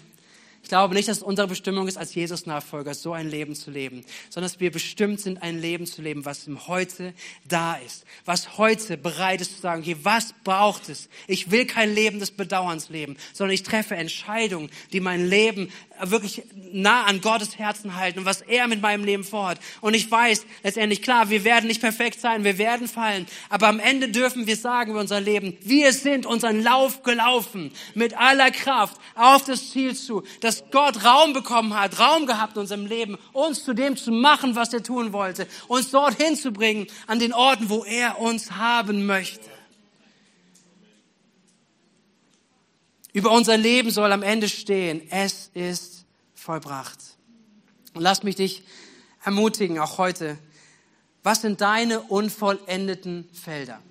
Ich 0.66 0.70
glaube 0.70 0.96
nicht, 0.96 1.08
dass 1.08 1.22
unsere 1.22 1.48
Bestimmung 1.48 1.88
ist, 1.88 1.96
als 1.96 2.16
Jesus-Nachfolger 2.16 2.96
so 2.96 3.14
ein 3.14 3.30
Leben 3.30 3.54
zu 3.54 3.70
leben, 3.70 4.04
sondern 4.32 4.50
dass 4.50 4.60
wir 4.60 4.72
bestimmt 4.72 5.22
sind, 5.22 5.44
ein 5.44 5.62
Leben 5.62 5.86
zu 5.86 6.02
leben, 6.02 6.26
was 6.26 6.48
im 6.48 6.68
Heute 6.68 7.14
da 7.48 7.76
ist, 7.76 8.04
was 8.26 8.58
heute 8.58 8.98
bereit 8.98 9.42
ist 9.42 9.58
zu 9.58 9.62
sagen, 9.62 9.84
okay, 9.84 9.96
was 10.02 10.34
braucht 10.44 10.90
es? 10.90 11.08
Ich 11.28 11.52
will 11.52 11.68
kein 11.68 11.94
Leben 11.94 12.18
des 12.18 12.32
Bedauerns 12.32 12.90
leben, 12.90 13.16
sondern 13.32 13.54
ich 13.54 13.62
treffe 13.62 13.96
Entscheidungen, 13.96 14.72
die 14.92 15.02
mein 15.02 15.30
Leben 15.30 15.70
wirklich 16.02 16.42
nah 16.72 17.04
an 17.04 17.22
Gottes 17.22 17.60
Herzen 17.60 17.96
halten 17.96 18.20
und 18.20 18.26
was 18.26 18.42
er 18.42 18.68
mit 18.68 18.82
meinem 18.82 19.04
Leben 19.04 19.24
vorhat. 19.24 19.60
Und 19.82 19.94
ich 19.94 20.10
weiß 20.10 20.48
letztendlich, 20.64 21.04
klar, 21.04 21.30
wir 21.30 21.44
werden 21.44 21.68
nicht 21.68 21.80
perfekt 21.80 22.20
sein, 22.20 22.44
wir 22.44 22.58
werden 22.58 22.88
fallen, 22.88 23.28
aber 23.50 23.68
am 23.68 23.80
Ende 23.80 24.10
dürfen 24.10 24.48
wir 24.48 24.56
sagen 24.56 24.92
über 24.92 25.00
unser 25.00 25.22
Leben, 25.22 25.58
wir 25.62 25.94
sind 25.94 26.26
unseren 26.26 26.64
Lauf 26.64 27.04
gelaufen 27.04 27.72
mit 27.94 28.18
aller 28.18 28.50
Kraft 28.50 29.00
auf 29.14 29.46
das 29.46 29.70
Ziel 29.70 29.96
zu, 29.96 30.24
dass 30.40 30.55
dass 30.56 30.72
Gott 30.72 31.04
Raum 31.04 31.34
bekommen 31.34 31.74
hat, 31.74 32.00
Raum 32.00 32.26
gehabt 32.26 32.56
in 32.56 32.62
unserem 32.62 32.86
Leben, 32.86 33.18
uns 33.34 33.64
zu 33.64 33.74
dem 33.74 33.98
zu 33.98 34.12
machen, 34.12 34.56
was 34.56 34.74
er 34.74 34.84
tun 34.84 35.14
wollte, 35.14 35.48
uns 35.68 35.92
dorthin 35.92 36.36
zu 36.36 36.52
bringen, 36.52 36.88
an 37.08 37.20
den 37.20 37.34
Orten, 37.34 37.70
wo 37.70 37.84
er 37.84 38.20
uns 38.20 38.52
haben 38.52 39.06
möchte. 39.06 39.50
Über 43.14 43.32
unser 43.32 43.58
Leben 43.58 43.92
soll 43.92 44.12
am 44.12 44.24
Ende 44.24 44.50
stehen, 44.50 45.02
es 45.10 45.50
ist 45.54 46.06
vollbracht. 46.34 47.00
Und 47.94 48.02
lass 48.02 48.24
mich 48.24 48.36
dich 48.36 48.64
ermutigen, 49.24 49.80
auch 49.80 49.98
heute. 49.98 50.38
Was 51.24 51.42
sind 51.42 51.62
deine 51.62 52.02
unvollendeten 52.02 53.30
Felder? 53.34 53.82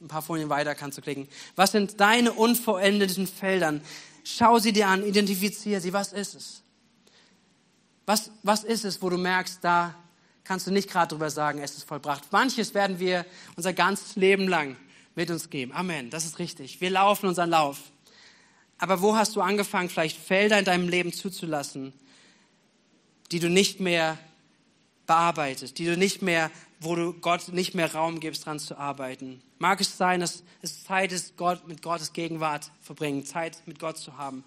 Ein 0.00 0.08
paar 0.08 0.22
Folien 0.22 0.48
weiter 0.48 0.74
kannst 0.74 0.98
du 0.98 1.02
klicken. 1.02 1.28
Was 1.56 1.72
sind 1.72 2.00
deine 2.00 2.32
unvollendeten 2.32 3.26
Feldern? 3.26 3.82
Schau 4.24 4.58
sie 4.58 4.72
dir 4.72 4.88
an, 4.88 5.04
identifiziere 5.04 5.80
sie. 5.80 5.92
Was 5.92 6.12
ist 6.12 6.34
es? 6.34 6.62
Was, 8.06 8.30
was 8.42 8.64
ist 8.64 8.84
es, 8.84 9.00
wo 9.00 9.10
du 9.10 9.18
merkst, 9.18 9.58
da 9.62 9.94
kannst 10.44 10.66
du 10.66 10.70
nicht 10.70 10.90
gerade 10.90 11.08
drüber 11.08 11.30
sagen, 11.30 11.60
es 11.60 11.76
ist 11.76 11.84
vollbracht. 11.84 12.32
Manches 12.32 12.74
werden 12.74 12.98
wir 12.98 13.24
unser 13.56 13.72
ganzes 13.72 14.16
Leben 14.16 14.48
lang 14.48 14.76
mit 15.14 15.30
uns 15.30 15.50
geben. 15.50 15.72
Amen, 15.72 16.10
das 16.10 16.24
ist 16.24 16.38
richtig. 16.38 16.80
Wir 16.80 16.90
laufen 16.90 17.26
unseren 17.26 17.50
Lauf. 17.50 17.78
Aber 18.78 19.00
wo 19.00 19.14
hast 19.14 19.36
du 19.36 19.40
angefangen, 19.40 19.88
vielleicht 19.88 20.18
Felder 20.18 20.58
in 20.58 20.64
deinem 20.64 20.88
Leben 20.88 21.12
zuzulassen, 21.12 21.92
die 23.30 23.38
du 23.38 23.48
nicht 23.48 23.78
mehr 23.78 24.18
bearbeitest, 25.06 25.78
die 25.78 25.84
du 25.84 25.96
nicht 25.96 26.22
mehr, 26.22 26.50
wo 26.80 26.96
du 26.96 27.12
Gott 27.12 27.48
nicht 27.48 27.74
mehr 27.74 27.94
Raum 27.94 28.18
gibst, 28.18 28.46
dran 28.46 28.58
zu 28.58 28.76
arbeiten? 28.76 29.40
Mag 29.62 29.80
es 29.80 29.96
sein, 29.96 30.18
dass 30.18 30.42
es 30.60 30.82
Zeit 30.82 31.12
ist, 31.12 31.36
Gott, 31.36 31.68
mit 31.68 31.82
Gottes 31.82 32.12
Gegenwart 32.12 32.72
verbringen, 32.80 33.24
Zeit 33.24 33.62
mit 33.66 33.78
Gott 33.78 33.96
zu 33.96 34.18
haben, 34.18 34.42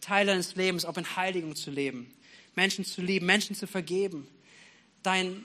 Teile 0.00 0.30
deines 0.30 0.54
Lebens, 0.54 0.84
auch 0.84 0.96
in 0.96 1.16
Heiligung 1.16 1.56
zu 1.56 1.72
leben, 1.72 2.14
Menschen 2.54 2.84
zu 2.84 3.02
lieben, 3.02 3.26
Menschen 3.26 3.56
zu 3.56 3.66
vergeben, 3.66 4.28
dein, 5.02 5.44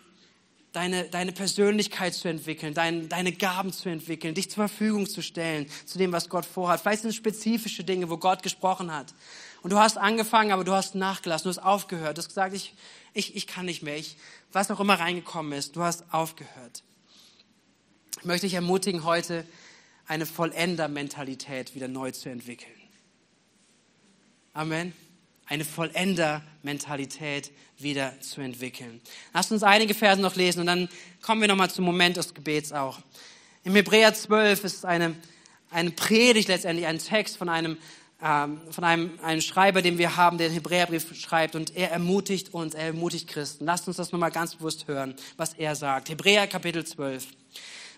deine, 0.72 1.06
deine 1.06 1.32
Persönlichkeit 1.32 2.14
zu 2.14 2.28
entwickeln, 2.28 2.76
dein, 2.76 3.10
deine 3.10 3.32
Gaben 3.32 3.74
zu 3.74 3.90
entwickeln, 3.90 4.36
dich 4.36 4.52
zur 4.52 4.68
Verfügung 4.68 5.10
zu 5.10 5.24
stellen 5.24 5.66
zu 5.88 5.98
dem, 5.98 6.12
was 6.12 6.30
Gott 6.30 6.46
vorhat. 6.46 6.82
Vielleicht 6.82 7.02
sind 7.02 7.10
es 7.10 7.16
spezifische 7.16 7.84
Dinge, 7.84 8.08
wo 8.08 8.18
Gott 8.18 8.44
gesprochen 8.44 8.94
hat. 8.94 9.16
Und 9.64 9.74
du 9.74 9.80
hast 9.80 9.98
angefangen, 9.98 10.52
aber 10.52 10.64
du 10.64 10.74
hast 10.74 10.94
nachgelassen, 10.94 11.46
du 11.46 11.58
hast 11.58 11.66
aufgehört. 11.66 12.20
Du 12.20 12.20
hast 12.20 12.28
gesagt, 12.28 12.54
ich, 12.54 12.76
ich, 13.16 13.36
ich 13.36 13.48
kann 13.48 13.66
nicht 13.66 13.82
mehr. 13.82 13.98
Ich, 13.98 14.16
was 14.52 14.70
auch 14.70 14.80
immer 14.80 15.00
reingekommen 15.00 15.54
ist, 15.54 15.76
du 15.76 15.82
hast 15.82 16.04
aufgehört. 16.14 16.84
Ich 18.22 18.26
möchte 18.26 18.48
dich 18.48 18.54
ermutigen, 18.54 19.04
heute 19.04 19.46
eine 20.08 20.26
Vollender-Mentalität 20.26 21.76
wieder 21.76 21.88
neu 21.88 22.12
zu 22.12 22.30
entwickeln. 22.30 22.72
Amen 24.54 24.94
eine 25.52 25.66
Vollender-Mentalität 25.66 27.52
wieder 27.78 28.14
zu 28.22 28.40
entwickeln. 28.40 29.02
Lasst 29.34 29.52
uns 29.52 29.64
einige 29.64 29.94
Verse 29.94 30.22
noch 30.22 30.38
lesen 30.38 30.62
und 30.62 30.68
dann 30.68 30.88
kommen 31.22 31.42
wir 31.42 31.50
nochmal 31.50 31.70
zum 31.70 31.84
Moment 31.84 32.16
des 32.16 32.34
Gebets 32.34 32.72
auch. 32.72 33.00
Im 33.66 33.76
Hebräer 33.76 34.14
12 34.14 34.64
ist 34.64 34.86
eine, 34.86 35.14
eine 35.70 35.92
Predigt 35.92 36.48
letztendlich, 36.48 36.88
ein 36.88 37.00
Text 37.00 37.36
von 37.36 37.50
einem, 37.50 37.78
ähm, 38.24 38.62
von 38.72 38.86
einem, 38.86 39.20
einem 39.22 39.42
Schreiber, 39.42 39.82
den 39.82 39.98
wir 39.98 40.16
haben, 40.16 40.38
der 40.38 40.48
den 40.48 40.54
Hebräerbrief 40.54 41.14
schreibt 41.20 41.56
und 41.56 41.76
er 41.76 41.92
ermutigt 41.92 42.54
uns, 42.54 42.74
er 42.74 42.86
ermutigt 42.86 43.28
Christen. 43.28 43.66
Lasst 43.66 43.90
uns 43.90 43.98
das 43.98 44.14
nochmal 44.14 44.32
ganz 44.32 44.56
bewusst 44.56 44.88
hören, 44.88 45.16
was 45.36 45.54
er 45.56 45.76
sagt. 45.76 46.08
Hebräer 46.08 46.48
Kapitel 46.48 46.86
12. 46.86 47.28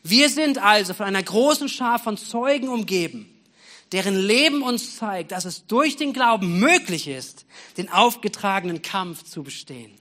Wir 0.04 0.30
sind 0.30 0.58
also 0.58 0.94
von 0.94 1.06
einer 1.06 1.24
großen 1.24 1.70
Schar 1.70 1.98
von 1.98 2.18
Zeugen 2.18 2.70
umgeben 2.70 3.34
deren 3.94 4.16
Leben 4.16 4.63
uns 4.63 4.98
zeigt, 4.98 5.32
dass 5.32 5.46
es 5.46 5.68
durch 5.68 5.96
den 5.96 6.13
Glauben 6.13 6.60
möglich 6.60 7.08
ist, 7.08 7.46
den 7.78 7.89
aufgetragenen 7.89 8.82
Kampf 8.82 9.24
zu 9.24 9.44
bestehen. 9.44 9.92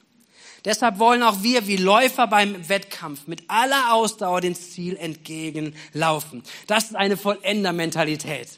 Deshalb 0.65 0.99
wollen 0.99 1.23
auch 1.23 1.43
wir 1.43 1.67
wie 1.67 1.77
Läufer 1.77 2.27
beim 2.27 2.69
Wettkampf 2.69 3.27
mit 3.27 3.43
aller 3.49 3.93
Ausdauer 3.93 4.41
dem 4.41 4.55
Ziel 4.55 4.97
entgegenlaufen. 4.97 6.43
Das 6.67 6.85
ist 6.85 6.97
eine 6.97 7.17
Vollendermentalität. 7.17 8.49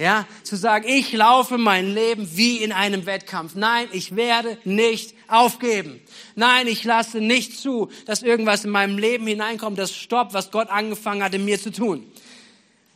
Ja, 0.00 0.26
zu 0.44 0.56
sagen, 0.56 0.86
ich 0.88 1.12
laufe 1.12 1.58
mein 1.58 1.92
Leben 1.92 2.26
wie 2.34 2.62
in 2.62 2.72
einem 2.72 3.04
Wettkampf. 3.04 3.54
Nein, 3.54 3.86
ich 3.92 4.16
werde 4.16 4.56
nicht 4.64 5.14
aufgeben. 5.28 6.00
Nein, 6.36 6.68
ich 6.68 6.84
lasse 6.84 7.20
nicht 7.20 7.58
zu, 7.58 7.90
dass 8.06 8.22
irgendwas 8.22 8.64
in 8.64 8.70
meinem 8.70 8.96
Leben 8.96 9.26
hineinkommt, 9.26 9.78
das 9.78 9.94
stoppt, 9.94 10.32
was 10.32 10.50
Gott 10.52 10.70
angefangen 10.70 11.22
hat, 11.22 11.34
in 11.34 11.44
mir 11.44 11.60
zu 11.60 11.70
tun. 11.70 12.10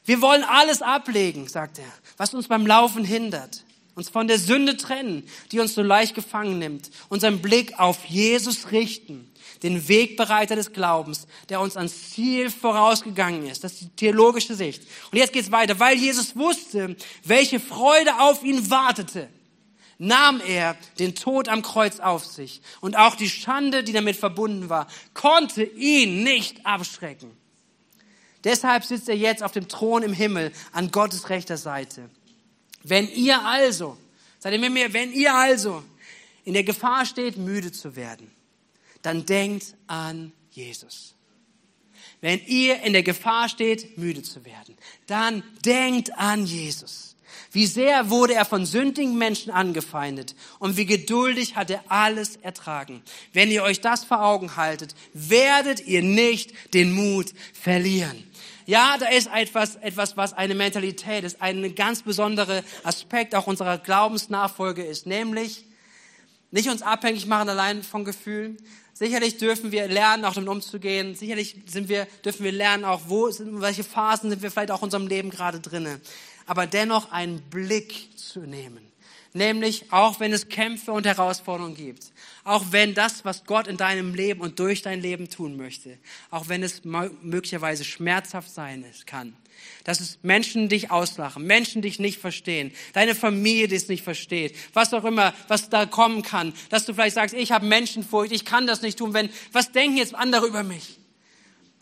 Wir 0.06 0.22
wollen 0.22 0.44
alles 0.44 0.80
ablegen, 0.80 1.46
sagt 1.46 1.78
er, 1.78 1.92
was 2.16 2.32
uns 2.32 2.48
beim 2.48 2.66
Laufen 2.66 3.04
hindert, 3.04 3.64
uns 3.94 4.08
von 4.08 4.26
der 4.26 4.38
Sünde 4.38 4.78
trennen, 4.78 5.24
die 5.52 5.60
uns 5.60 5.74
so 5.74 5.82
leicht 5.82 6.14
gefangen 6.14 6.58
nimmt, 6.58 6.90
unseren 7.10 7.42
Blick 7.42 7.78
auf 7.78 8.06
Jesus 8.06 8.72
richten, 8.72 9.30
den 9.64 9.88
Wegbereiter 9.88 10.54
des 10.54 10.72
Glaubens, 10.72 11.26
der 11.48 11.60
uns 11.60 11.76
ans 11.76 12.10
Ziel 12.10 12.50
vorausgegangen 12.50 13.46
ist. 13.46 13.64
Das 13.64 13.72
ist 13.72 13.80
die 13.80 13.88
theologische 13.96 14.54
Sicht. 14.54 14.82
Und 15.10 15.18
jetzt 15.18 15.32
geht's 15.32 15.50
weiter. 15.50 15.80
Weil 15.80 15.96
Jesus 15.96 16.36
wusste, 16.36 16.94
welche 17.24 17.58
Freude 17.58 18.20
auf 18.20 18.44
ihn 18.44 18.70
wartete, 18.70 19.28
nahm 19.96 20.42
er 20.46 20.76
den 20.98 21.14
Tod 21.14 21.48
am 21.48 21.62
Kreuz 21.62 21.98
auf 21.98 22.26
sich 22.26 22.60
und 22.82 22.96
auch 22.96 23.16
die 23.16 23.30
Schande, 23.30 23.82
die 23.82 23.92
damit 23.92 24.16
verbunden 24.16 24.68
war, 24.68 24.86
konnte 25.14 25.62
ihn 25.62 26.22
nicht 26.22 26.66
abschrecken. 26.66 27.30
Deshalb 28.44 28.84
sitzt 28.84 29.08
er 29.08 29.16
jetzt 29.16 29.42
auf 29.42 29.52
dem 29.52 29.68
Thron 29.68 30.02
im 30.02 30.12
Himmel 30.12 30.52
an 30.72 30.90
Gottes 30.90 31.30
rechter 31.30 31.56
Seite. 31.56 32.10
Wenn 32.82 33.08
ihr 33.08 33.40
also, 33.40 33.96
seid 34.38 34.52
ihr 34.52 34.58
mit 34.58 34.72
mir, 34.72 34.92
wenn 34.92 35.10
ihr 35.10 35.34
also 35.34 35.82
in 36.44 36.52
der 36.52 36.64
Gefahr 36.64 37.06
steht, 37.06 37.38
müde 37.38 37.72
zu 37.72 37.96
werden, 37.96 38.30
dann 39.04 39.26
denkt 39.26 39.74
an 39.86 40.32
Jesus. 40.50 41.14
Wenn 42.20 42.40
ihr 42.46 42.80
in 42.82 42.94
der 42.94 43.02
Gefahr 43.02 43.50
steht, 43.50 43.98
müde 43.98 44.22
zu 44.22 44.44
werden, 44.44 44.76
dann 45.06 45.42
denkt 45.64 46.16
an 46.16 46.46
Jesus. 46.46 47.16
Wie 47.52 47.66
sehr 47.66 48.08
wurde 48.08 48.34
er 48.34 48.46
von 48.46 48.64
sündigen 48.64 49.18
Menschen 49.18 49.52
angefeindet 49.52 50.34
und 50.58 50.76
wie 50.78 50.86
geduldig 50.86 51.54
hat 51.54 51.70
er 51.70 51.84
alles 51.88 52.36
ertragen. 52.36 53.02
Wenn 53.32 53.50
ihr 53.50 53.62
euch 53.62 53.80
das 53.80 54.04
vor 54.04 54.24
Augen 54.24 54.56
haltet, 54.56 54.94
werdet 55.12 55.86
ihr 55.86 56.02
nicht 56.02 56.52
den 56.72 56.92
Mut 56.92 57.32
verlieren. 57.52 58.24
Ja, 58.66 58.96
da 58.98 59.08
ist 59.08 59.28
etwas, 59.32 59.76
etwas, 59.76 60.16
was 60.16 60.32
eine 60.32 60.54
Mentalität 60.54 61.24
ist, 61.24 61.42
ein 61.42 61.74
ganz 61.74 62.02
besonderer 62.02 62.62
Aspekt 62.82 63.34
auch 63.34 63.46
unserer 63.46 63.76
Glaubensnachfolge 63.76 64.82
ist, 64.82 65.06
nämlich 65.06 65.66
nicht 66.50 66.68
uns 66.70 66.82
abhängig 66.82 67.26
machen 67.26 67.48
allein 67.48 67.82
von 67.82 68.04
Gefühlen. 68.04 68.56
Sicherlich 68.94 69.36
dürfen 69.36 69.72
wir 69.72 69.88
lernen, 69.88 70.24
auch 70.24 70.34
damit 70.34 70.48
umzugehen. 70.48 71.14
Sicherlich 71.14 71.56
sind 71.66 71.88
wir, 71.88 72.06
dürfen 72.24 72.44
wir 72.44 72.52
lernen, 72.52 72.84
auch 72.84 73.02
wo, 73.08 73.30
sind, 73.30 73.60
welche 73.60 73.84
Phasen 73.84 74.30
sind 74.30 74.40
wir 74.40 74.50
vielleicht 74.50 74.70
auch 74.70 74.80
in 74.80 74.84
unserem 74.84 75.06
Leben 75.06 75.30
gerade 75.30 75.60
drinnen. 75.60 76.00
Aber 76.46 76.66
dennoch 76.66 77.10
einen 77.10 77.42
Blick 77.42 78.16
zu 78.16 78.40
nehmen 78.40 78.94
Nämlich 79.36 79.90
auch 79.90 80.20
wenn 80.20 80.32
es 80.32 80.48
Kämpfe 80.48 80.92
und 80.92 81.06
Herausforderungen 81.06 81.74
gibt, 81.74 82.12
auch 82.44 82.66
wenn 82.70 82.94
das, 82.94 83.24
was 83.24 83.44
Gott 83.44 83.66
in 83.66 83.76
deinem 83.76 84.14
Leben 84.14 84.40
und 84.40 84.60
durch 84.60 84.82
dein 84.82 85.00
Leben 85.00 85.28
tun 85.28 85.56
möchte, 85.56 85.98
auch 86.30 86.48
wenn 86.48 86.62
es 86.62 86.82
möglicherweise 86.84 87.82
schmerzhaft 87.82 88.48
sein 88.48 88.84
kann, 89.06 89.36
dass 89.84 90.00
es 90.00 90.18
Menschen 90.22 90.68
dich 90.68 90.90
auslachen, 90.90 91.44
Menschen 91.44 91.82
dich 91.82 91.98
nicht 91.98 92.20
verstehen, 92.20 92.72
deine 92.92 93.14
Familie 93.14 93.68
dich 93.68 93.88
nicht 93.88 94.04
versteht, 94.04 94.54
was 94.72 94.94
auch 94.94 95.04
immer, 95.04 95.34
was 95.48 95.68
da 95.70 95.86
kommen 95.86 96.22
kann, 96.22 96.52
dass 96.70 96.86
du 96.86 96.94
vielleicht 96.94 97.14
sagst, 97.14 97.34
ich 97.34 97.52
habe 97.52 97.66
Menschenfurcht, 97.66 98.32
ich 98.32 98.44
kann 98.44 98.66
das 98.66 98.82
nicht 98.82 98.98
tun, 98.98 99.14
wenn, 99.14 99.30
was 99.52 99.72
denken 99.72 99.96
jetzt 99.96 100.14
andere 100.14 100.46
über 100.46 100.62
mich? 100.62 100.98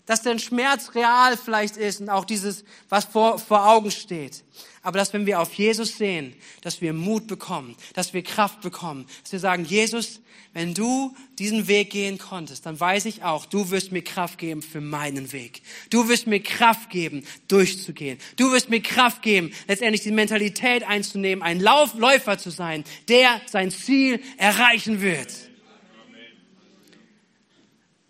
Dass 0.06 0.22
dein 0.22 0.38
Schmerz 0.38 0.94
real 0.94 1.36
vielleicht 1.36 1.76
ist 1.76 2.00
und 2.00 2.08
auch 2.08 2.24
dieses, 2.24 2.64
was 2.88 3.04
vor, 3.04 3.38
vor 3.38 3.68
Augen 3.68 3.90
steht 3.90 4.42
aber 4.82 4.98
dass 4.98 5.12
wenn 5.12 5.26
wir 5.26 5.40
auf 5.40 5.54
Jesus 5.54 5.96
sehen, 5.96 6.34
dass 6.60 6.80
wir 6.80 6.92
Mut 6.92 7.28
bekommen, 7.28 7.76
dass 7.94 8.12
wir 8.12 8.22
Kraft 8.22 8.60
bekommen, 8.62 9.06
dass 9.22 9.32
wir 9.32 9.38
sagen, 9.38 9.64
Jesus, 9.64 10.20
wenn 10.54 10.74
du 10.74 11.16
diesen 11.38 11.68
Weg 11.68 11.90
gehen 11.90 12.18
konntest, 12.18 12.66
dann 12.66 12.78
weiß 12.78 13.06
ich 13.06 13.22
auch, 13.22 13.46
du 13.46 13.70
wirst 13.70 13.92
mir 13.92 14.02
Kraft 14.02 14.38
geben 14.38 14.60
für 14.60 14.80
meinen 14.80 15.32
Weg. 15.32 15.62
Du 15.88 16.08
wirst 16.08 16.26
mir 16.26 16.42
Kraft 16.42 16.90
geben, 16.90 17.24
durchzugehen. 17.48 18.18
Du 18.36 18.52
wirst 18.52 18.68
mir 18.68 18.82
Kraft 18.82 19.22
geben, 19.22 19.52
letztendlich 19.68 20.02
die 20.02 20.10
Mentalität 20.10 20.82
einzunehmen, 20.82 21.42
ein 21.42 21.60
Lauf 21.60 21.94
Läufer 21.94 22.36
zu 22.36 22.50
sein, 22.50 22.84
der 23.08 23.40
sein 23.46 23.70
Ziel 23.70 24.20
erreichen 24.36 25.00
wird. 25.00 25.32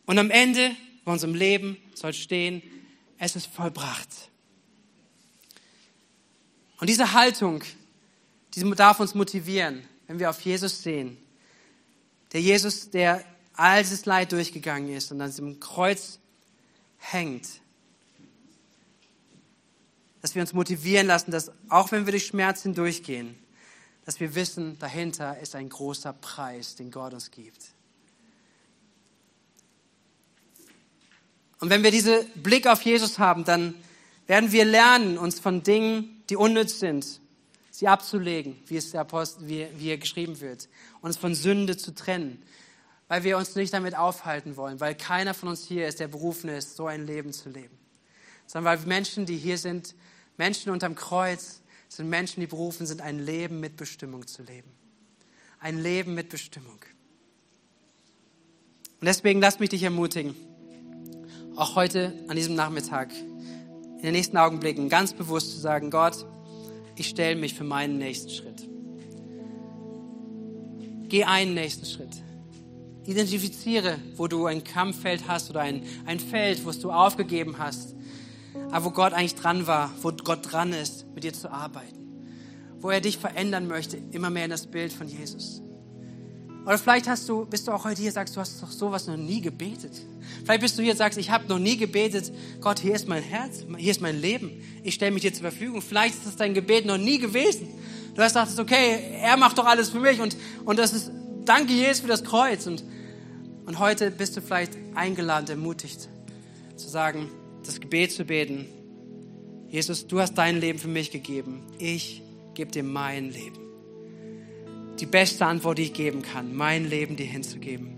Und 0.07 0.19
am 0.19 0.31
Ende 0.31 0.75
bei 1.05 1.13
unserem 1.13 1.35
Leben 1.35 1.77
soll 1.95 2.13
stehen, 2.13 2.63
es 3.19 3.37
ist 3.37 3.47
vollbracht. 3.47 4.32
Und 6.83 6.89
diese 6.89 7.13
Haltung, 7.13 7.63
die 8.57 8.69
darf 8.73 8.99
uns 8.99 9.15
motivieren, 9.15 9.87
wenn 10.09 10.19
wir 10.19 10.29
auf 10.29 10.41
Jesus 10.41 10.83
sehen. 10.83 11.17
Der 12.33 12.41
Jesus, 12.41 12.91
der 12.91 13.25
all 13.53 13.85
dieses 13.85 14.05
Leid 14.05 14.33
durchgegangen 14.33 14.93
ist 14.93 15.13
und 15.13 15.21
an 15.21 15.31
diesem 15.31 15.61
Kreuz 15.61 16.19
hängt. 16.99 17.47
Dass 20.23 20.35
wir 20.35 20.43
uns 20.43 20.55
motivieren 20.55 21.07
lassen, 21.07 21.31
dass 21.31 21.53
auch 21.69 21.93
wenn 21.93 22.05
wir 22.05 22.11
durch 22.11 22.27
Schmerz 22.27 22.65
hindurchgehen, 22.65 23.39
dass 24.05 24.19
wir 24.19 24.35
wissen, 24.35 24.77
dahinter 24.81 25.39
ist 25.39 25.55
ein 25.55 25.69
großer 25.69 26.13
Preis, 26.13 26.75
den 26.75 26.91
Gott 26.91 27.15
uns 27.15 27.31
gibt. 27.31 27.63
Und 31.61 31.71
wenn 31.71 31.85
wir 31.85 31.93
diesen 31.93 32.27
Blick 32.43 32.67
auf 32.67 32.83
Jesus 32.83 33.21
haben, 33.21 33.45
dann 33.45 33.77
werden 34.27 34.51
wir 34.51 34.65
lernen, 34.65 35.17
uns 35.17 35.39
von 35.39 35.63
Dingen 35.63 36.22
die 36.33 36.37
unnütz 36.37 36.79
sind, 36.79 37.21
sie 37.71 37.89
abzulegen, 37.89 38.57
wie 38.67 38.79
es 38.79 38.93
der 38.93 39.03
Apostel, 39.03 39.49
wie, 39.49 39.67
wie 39.77 39.91
er 39.91 39.99
geschrieben 39.99 40.41
wird, 40.41 40.71
uns 41.03 41.19
von 41.19 41.35
Sünde 41.35 41.77
zu 41.77 41.95
trennen, 41.95 42.43
weil 43.07 43.23
wir 43.23 43.37
uns 43.37 43.55
nicht 43.55 43.75
damit 43.75 43.95
aufhalten 43.95 44.57
wollen, 44.57 44.81
weil 44.81 44.95
keiner 44.95 45.35
von 45.35 45.51
uns 45.51 45.67
hier 45.67 45.87
ist, 45.87 46.01
der 46.01 46.09
berufen 46.09 46.49
ist, 46.49 46.75
so 46.75 46.87
ein 46.87 47.07
Leben 47.07 47.35
zu 47.35 47.51
leben, 47.51 47.77
sondern 48.47 48.79
weil 48.79 48.87
Menschen, 48.87 49.27
die 49.27 49.37
hier 49.37 49.59
sind, 49.59 49.95
Menschen 50.39 50.73
unterm 50.73 50.95
Kreuz, 50.95 51.61
sind 51.91 52.09
Menschen, 52.09 52.41
die 52.41 52.47
berufen 52.47 52.87
sind, 52.87 53.03
ein 53.03 53.19
Leben 53.19 53.61
mit 53.61 53.77
Bestimmung 53.77 54.27
zu 54.27 54.43
leben. 54.43 54.73
Ein 55.61 55.83
Leben 55.83 56.15
mit 56.15 56.31
Bestimmung. 56.31 56.79
Und 59.01 59.07
deswegen 59.07 59.43
lass 59.43 59.61
mich 59.61 59.69
dich 59.69 59.83
ermutigen, 59.83 60.35
auch 61.57 61.77
heute 61.77 62.15
an 62.29 62.37
diesem 62.37 62.55
Nachmittag, 62.55 63.11
in 64.03 64.07
den 64.07 64.15
nächsten 64.15 64.37
Augenblicken 64.37 64.89
ganz 64.89 65.13
bewusst 65.13 65.53
zu 65.53 65.61
sagen, 65.61 65.89
Gott, 65.89 66.27
ich 66.97 67.07
stelle 67.07 67.37
mich 67.37 67.55
für 67.55 67.63
meinen 67.63 67.99
nächsten 67.99 68.31
Schritt. 68.31 68.69
Geh 71.09 71.23
einen 71.23 71.55
nächsten 71.55 71.87
Schritt. 71.87 72.11
Identifiziere, 73.05 73.99
wo 74.17 74.27
du 74.27 74.47
ein 74.47 74.65
Kampffeld 74.65 75.29
hast 75.29 75.51
oder 75.51 75.61
ein, 75.61 75.85
ein 76.05 76.19
Feld, 76.19 76.67
wo 76.67 76.73
du 76.73 76.91
aufgegeben 76.91 77.59
hast, 77.59 77.95
aber 78.73 78.87
wo 78.87 78.91
Gott 78.91 79.13
eigentlich 79.13 79.37
dran 79.37 79.69
war, 79.69 79.93
wo 80.03 80.11
Gott 80.11 80.51
dran 80.51 80.73
ist, 80.73 81.07
mit 81.15 81.23
dir 81.23 81.33
zu 81.33 81.53
arbeiten. 81.53 82.01
Wo 82.81 82.91
er 82.91 83.01
dich 83.01 83.19
verändern 83.19 83.69
möchte, 83.69 83.99
immer 84.11 84.31
mehr 84.31 84.47
in 84.47 84.51
das 84.51 84.67
Bild 84.67 84.93
von 84.93 85.07
Jesus. 85.07 85.63
Oder 86.65 86.79
vielleicht 86.79 87.09
hast 87.09 87.29
du, 87.29 87.45
bist 87.45 87.67
du 87.67 87.73
auch 87.73 87.85
heute 87.85 88.01
hier, 88.01 88.13
sagst 88.13 88.37
du 88.37 88.41
hast 88.41 88.63
doch 88.63 88.71
sowas 88.71 89.07
noch 89.07 89.17
nie 89.17 89.41
gebetet. 89.41 89.93
Vielleicht 90.45 90.61
bist 90.61 90.79
du 90.79 90.83
hier, 90.83 90.95
sagst, 90.95 91.19
ich 91.19 91.31
habe 91.31 91.49
noch 91.49 91.59
nie 91.59 91.77
gebetet. 91.77 92.33
Gott, 92.61 92.79
hier 92.79 92.95
ist 92.95 93.09
mein 93.09 93.23
Herz, 93.23 93.65
hier 93.77 93.91
ist 93.91 94.01
mein 94.01 94.21
Leben. 94.21 94.51
Ich 94.85 94.95
stelle 94.95 95.11
mich 95.11 95.23
dir 95.23 95.33
zur 95.33 95.43
Verfügung. 95.43 95.83
Vielleicht 95.83 96.15
ist 96.15 96.27
es 96.27 96.37
dein 96.37 96.55
Gebet 96.55 96.87
noch 96.87 96.99
nie 96.99 97.19
gewesen. 97.19 97.69
Du 98.15 98.23
hast 98.23 98.35
gedacht, 98.35 98.59
okay, 98.59 99.19
er 99.21 99.37
macht 99.37 99.59
doch 99.59 99.67
alles 99.67 99.91
für 99.91 99.99
mich 99.99 100.21
und, 100.21 100.37
und 100.65 100.79
das 100.79 100.93
ist, 100.93 101.11
danke 101.45 101.73
Jesus 101.73 102.01
für 102.01 102.09
das 102.09 102.23
Kreuz. 102.23 102.67
Und, 102.67 102.85
und 103.67 103.79
heute 103.79 104.11
bist 104.11 104.37
du 104.37 104.41
vielleicht 104.41 104.75
eingeladen, 104.95 105.49
ermutigt, 105.49 106.09
zu 106.77 106.89
sagen, 106.89 107.29
das 107.65 107.81
Gebet 107.81 108.13
zu 108.13 108.25
beten. 108.25 108.67
Jesus, 109.69 110.07
du 110.07 110.21
hast 110.21 110.35
dein 110.35 110.61
Leben 110.61 110.79
für 110.79 110.89
mich 110.89 111.11
gegeben. 111.11 111.63
Ich 111.79 112.23
gebe 112.55 112.71
dir 112.71 112.83
mein 112.83 113.31
Leben 113.31 113.62
die 115.03 115.07
beste 115.07 115.45
Antwort, 115.45 115.79
die 115.79 115.83
ich 115.83 115.95
geben 115.95 116.23
kann, 116.23 116.55
mein 116.55 116.89
Leben 116.89 117.17
dir 117.17 117.27
hinzugeben. 117.27 117.97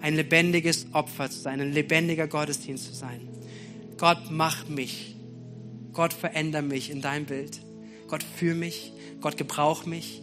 Ein 0.00 0.16
lebendiges 0.16 0.86
Opfer 0.92 1.30
zu 1.30 1.38
sein, 1.38 1.60
ein 1.60 1.70
lebendiger 1.70 2.28
Gottesdienst 2.28 2.86
zu 2.86 2.94
sein. 2.94 3.28
Gott, 3.98 4.30
mach 4.30 4.66
mich. 4.66 5.16
Gott, 5.92 6.14
veränder 6.14 6.62
mich 6.62 6.88
in 6.90 7.02
dein 7.02 7.26
Bild. 7.26 7.60
Gott, 8.08 8.22
führ 8.22 8.54
mich. 8.54 8.92
Gott, 9.20 9.36
gebrauch 9.36 9.84
mich. 9.84 10.22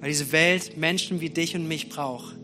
Weil 0.00 0.10
diese 0.10 0.32
Welt 0.32 0.76
Menschen 0.76 1.22
wie 1.22 1.30
dich 1.30 1.56
und 1.56 1.66
mich 1.66 1.88
braucht, 1.88 2.36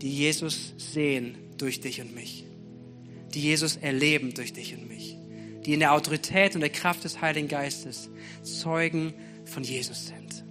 die 0.00 0.10
Jesus 0.10 0.72
sehen 0.78 1.36
durch 1.58 1.82
dich 1.82 2.00
und 2.00 2.14
mich. 2.14 2.46
Die 3.34 3.42
Jesus 3.42 3.76
erleben 3.76 4.32
durch 4.32 4.54
dich 4.54 4.74
und 4.74 4.88
mich. 4.88 5.18
Die 5.66 5.74
in 5.74 5.80
der 5.80 5.92
Autorität 5.92 6.54
und 6.54 6.62
der 6.62 6.70
Kraft 6.70 7.04
des 7.04 7.20
Heiligen 7.20 7.48
Geistes 7.48 8.08
Zeugen 8.42 9.12
von 9.44 9.62
Jesus 9.62 10.06
sind. 10.06 10.45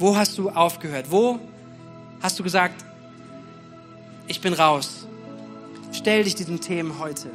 Wo 0.00 0.16
hast 0.16 0.38
du 0.38 0.48
aufgehört? 0.48 1.10
Wo 1.10 1.38
hast 2.22 2.38
du 2.38 2.42
gesagt, 2.42 2.82
ich 4.28 4.40
bin 4.40 4.54
raus? 4.54 5.06
Stell 5.92 6.24
dich 6.24 6.34
diesen 6.34 6.58
Themen 6.58 6.98
heute. 6.98 7.28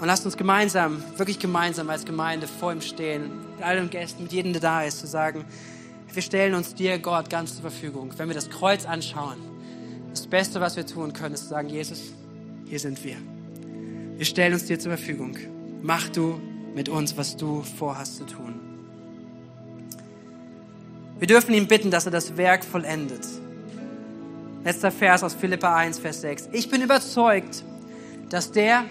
Und 0.00 0.06
lasst 0.06 0.24
uns 0.24 0.38
gemeinsam, 0.38 1.04
wirklich 1.18 1.38
gemeinsam 1.38 1.90
als 1.90 2.06
Gemeinde 2.06 2.48
vor 2.48 2.72
ihm 2.72 2.80
stehen, 2.80 3.24
mit 3.56 3.62
allen 3.62 3.90
Gästen, 3.90 4.22
mit 4.22 4.32
jedem, 4.32 4.52
der 4.52 4.62
da 4.62 4.84
ist, 4.84 5.00
zu 5.00 5.06
sagen, 5.06 5.44
wir 6.10 6.22
stellen 6.22 6.54
uns 6.54 6.74
dir, 6.74 6.98
Gott, 6.98 7.28
ganz 7.28 7.56
zur 7.56 7.70
Verfügung. 7.70 8.14
Wenn 8.16 8.28
wir 8.28 8.34
das 8.34 8.48
Kreuz 8.48 8.86
anschauen, 8.86 9.36
das 10.12 10.26
Beste, 10.26 10.62
was 10.62 10.76
wir 10.76 10.86
tun 10.86 11.12
können, 11.12 11.34
ist 11.34 11.42
zu 11.42 11.48
sagen, 11.48 11.68
Jesus, 11.68 12.14
hier 12.64 12.80
sind 12.80 13.04
wir. 13.04 13.16
Wir 14.16 14.24
stellen 14.24 14.54
uns 14.54 14.64
dir 14.64 14.78
zur 14.78 14.96
Verfügung. 14.96 15.36
Mach 15.82 16.08
du 16.08 16.40
mit 16.74 16.88
uns, 16.88 17.18
was 17.18 17.36
du 17.36 17.62
vorhast 17.62 18.16
zu 18.16 18.24
tun. 18.24 18.71
Wir 21.22 21.28
dürfen 21.28 21.54
ihn 21.54 21.68
bitten, 21.68 21.92
dass 21.92 22.04
er 22.04 22.10
das 22.10 22.36
Werk 22.36 22.64
vollendet. 22.64 23.24
Letzter 24.64 24.90
Vers 24.90 25.22
aus 25.22 25.34
Philippa 25.34 25.76
1, 25.76 26.00
Vers 26.00 26.20
6. 26.22 26.48
Ich 26.50 26.68
bin 26.68 26.82
überzeugt, 26.82 27.62
dass 28.28 28.50
der, 28.50 28.86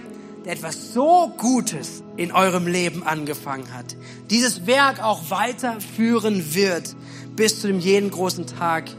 der 0.45 0.53
etwas 0.53 0.93
so 0.93 1.33
Gutes 1.37 2.01
in 2.15 2.31
eurem 2.31 2.67
Leben 2.67 3.05
angefangen 3.05 3.73
hat, 3.73 3.97
dieses 4.29 4.65
Werk 4.65 5.03
auch 5.03 5.29
weiterführen 5.29 6.55
wird 6.55 6.95
bis 7.35 7.59
zu 7.59 7.67
dem 7.67 7.81
jeden 7.81 8.09
großen 8.09 8.47
Tag, 8.47 8.89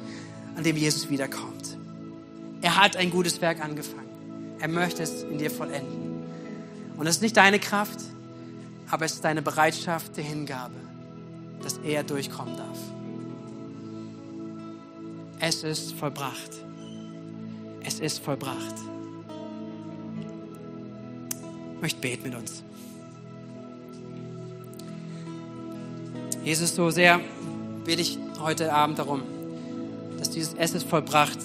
an 0.54 0.62
dem 0.64 0.76
Jesus 0.76 1.08
wiederkommt. 1.08 1.78
Er 2.60 2.76
hat 2.76 2.98
ein 2.98 3.08
gutes 3.08 3.40
Werk 3.40 3.64
angefangen. 3.64 4.58
Er 4.60 4.68
möchte 4.68 5.02
es 5.02 5.22
in 5.22 5.38
dir 5.38 5.50
vollenden. 5.50 6.22
Und 6.98 7.06
es 7.06 7.16
ist 7.16 7.22
nicht 7.22 7.38
deine 7.38 7.58
Kraft, 7.58 8.00
aber 8.90 9.06
es 9.06 9.14
ist 9.14 9.24
deine 9.24 9.40
Bereitschaft 9.40 10.18
der 10.18 10.24
Hingabe, 10.24 10.76
dass 11.62 11.78
er 11.78 12.02
durchkommen 12.02 12.58
darf 12.58 12.78
es 15.42 15.64
ist 15.64 15.94
vollbracht. 15.94 16.52
Es 17.84 17.98
ist 17.98 18.20
vollbracht. 18.20 18.76
Ich 21.74 21.82
möchte 21.82 22.00
beten 22.00 22.22
mit 22.22 22.34
uns. 22.36 22.62
Jesus, 26.44 26.76
so 26.76 26.90
sehr 26.90 27.20
bitte 27.84 28.02
ich 28.02 28.18
heute 28.40 28.72
Abend 28.72 29.00
darum, 29.00 29.22
dass 30.16 30.30
dieses 30.30 30.54
Es 30.54 30.74
ist 30.74 30.88
vollbracht 30.88 31.40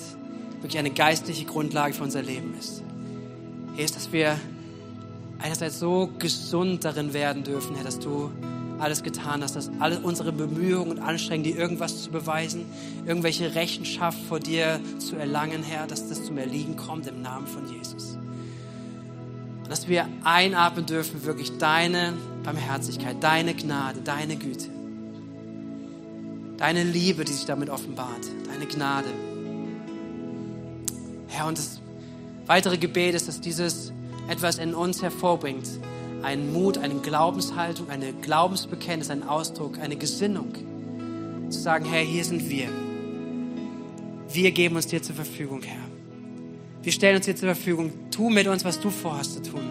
wirklich 0.61 0.77
eine 0.77 0.91
geistliche 0.91 1.45
Grundlage 1.45 1.95
für 1.95 2.03
unser 2.03 2.21
Leben 2.21 2.55
ist. 2.57 2.83
Hier 3.75 3.85
ist, 3.85 3.95
dass 3.95 4.11
wir 4.11 4.39
einerseits 5.39 5.79
so 5.79 6.09
gesund 6.19 6.85
darin 6.85 7.13
werden 7.13 7.43
dürfen, 7.43 7.75
Herr, 7.75 7.83
dass 7.83 7.97
du 7.97 8.31
alles 8.79 9.03
getan 9.03 9.41
hast, 9.41 9.55
dass 9.55 9.69
alle 9.79 9.99
unsere 9.99 10.31
Bemühungen 10.31 10.91
und 10.91 10.99
Anstrengungen, 10.99 11.51
dir 11.51 11.57
irgendwas 11.57 12.03
zu 12.03 12.11
beweisen, 12.11 12.65
irgendwelche 13.05 13.55
Rechenschaft 13.55 14.19
vor 14.27 14.39
dir 14.39 14.79
zu 14.99 15.15
erlangen, 15.15 15.63
Herr, 15.63 15.87
dass 15.87 16.09
das 16.09 16.23
zum 16.25 16.37
Erliegen 16.37 16.75
kommt 16.75 17.07
im 17.07 17.21
Namen 17.21 17.47
von 17.47 17.67
Jesus. 17.71 18.17
Und 19.63 19.69
dass 19.69 19.87
wir 19.87 20.07
einatmen 20.23 20.85
dürfen, 20.85 21.25
wirklich 21.25 21.57
deine 21.57 22.13
Barmherzigkeit, 22.43 23.17
deine 23.21 23.53
Gnade, 23.53 23.99
deine 24.01 24.37
Güte, 24.37 24.69
deine 26.57 26.83
Liebe, 26.83 27.25
die 27.25 27.33
sich 27.33 27.45
damit 27.45 27.69
offenbart, 27.69 28.25
deine 28.47 28.65
Gnade. 28.65 29.09
Herr, 31.27 31.47
und 31.47 31.57
das 31.57 31.81
weitere 32.45 32.77
Gebet 32.77 33.15
ist, 33.15 33.27
dass 33.27 33.41
dieses 33.41 33.91
etwas 34.29 34.57
in 34.57 34.73
uns 34.73 35.01
hervorbringt, 35.01 35.67
einen 36.27 36.51
Mut, 36.51 36.77
eine 36.77 36.95
Glaubenshaltung, 36.95 37.89
eine 37.89 38.11
Glaubensbekenntnis, 38.11 39.09
einen 39.09 39.23
Ausdruck, 39.23 39.79
eine 39.79 39.95
Gesinnung. 39.95 40.53
Zu 41.49 41.57
sagen, 41.57 41.85
Herr, 41.85 42.01
hier 42.01 42.25
sind 42.25 42.49
wir. 42.49 42.67
Wir 44.33 44.51
geben 44.51 44.75
uns 44.75 44.87
dir 44.87 45.01
zur 45.01 45.15
Verfügung, 45.15 45.61
Herr. 45.63 45.87
Wir 46.83 46.91
stellen 46.91 47.15
uns 47.15 47.27
dir 47.27 47.35
zur 47.37 47.55
Verfügung. 47.55 47.93
Tu 48.11 48.29
mit 48.29 48.45
uns, 48.47 48.65
was 48.65 48.77
du 48.81 48.89
vorhast 48.89 49.35
zu 49.35 49.41
tun. 49.41 49.61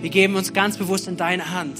Wir 0.00 0.08
geben 0.08 0.36
uns 0.36 0.54
ganz 0.54 0.78
bewusst 0.78 1.06
in 1.06 1.18
deine 1.18 1.50
Hand. 1.50 1.78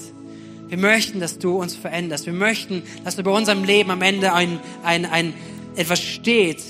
Wir 0.69 0.77
möchten, 0.77 1.19
dass 1.19 1.39
du 1.39 1.57
uns 1.57 1.75
veränderst. 1.75 2.27
Wir 2.27 2.35
möchten, 2.35 2.83
dass 3.05 3.19
über 3.19 3.33
unserem 3.33 3.65
Leben 3.65 3.91
am 3.91 4.03
Ende 4.03 4.35
ein, 4.35 4.61
ein, 4.83 5.07
ein, 5.07 5.33
etwas 5.77 6.03
steht, 6.03 6.63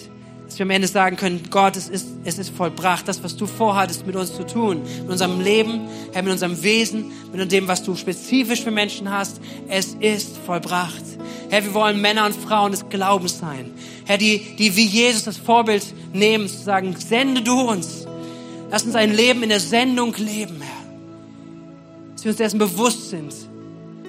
dass 0.55 0.61
wir 0.61 0.67
am 0.67 0.71
Ende 0.71 0.87
sagen 0.87 1.17
können, 1.17 1.43
Gott, 1.51 1.77
es 1.77 1.89
ist, 1.89 2.07
es 2.23 2.39
ist 2.39 2.51
vollbracht, 2.51 3.09
das, 3.09 3.25
was 3.25 3.37
du 3.37 3.45
vorhattest, 3.45 4.07
mit 4.07 4.15
uns 4.15 4.37
zu 4.37 4.47
tun, 4.47 4.83
mit 5.01 5.11
unserem 5.11 5.41
Leben, 5.41 5.81
Herr, 6.13 6.23
mit 6.23 6.31
unserem 6.31 6.63
Wesen, 6.63 7.11
mit 7.33 7.51
dem, 7.51 7.67
was 7.67 7.83
du 7.83 7.97
spezifisch 7.97 8.63
für 8.63 8.71
Menschen 8.71 9.11
hast, 9.11 9.41
es 9.67 9.97
ist 9.99 10.39
vollbracht. 10.47 11.03
Herr, 11.51 11.65
wir 11.65 11.75
wollen 11.75 12.01
Männer 12.01 12.25
und 12.25 12.37
Frauen 12.37 12.71
des 12.71 12.89
Glaubens 12.89 13.41
sein. 13.41 13.73
Herr, 14.05 14.17
die, 14.17 14.55
die 14.57 14.77
wie 14.77 14.85
Jesus 14.85 15.25
das 15.25 15.39
Vorbild 15.39 15.85
nehmen, 16.13 16.47
zu 16.47 16.63
sagen, 16.63 16.95
sende 16.97 17.43
du 17.43 17.61
uns. 17.61 18.07
Lass 18.71 18.85
uns 18.85 18.95
ein 18.95 19.13
Leben 19.13 19.43
in 19.43 19.49
der 19.49 19.59
Sendung 19.59 20.15
leben, 20.15 20.61
Herr. 20.61 20.85
Dass 22.13 22.25
wir 22.25 22.29
uns 22.29 22.39
dessen 22.39 22.61
bewusst 22.61 23.11
sind, 23.11 23.35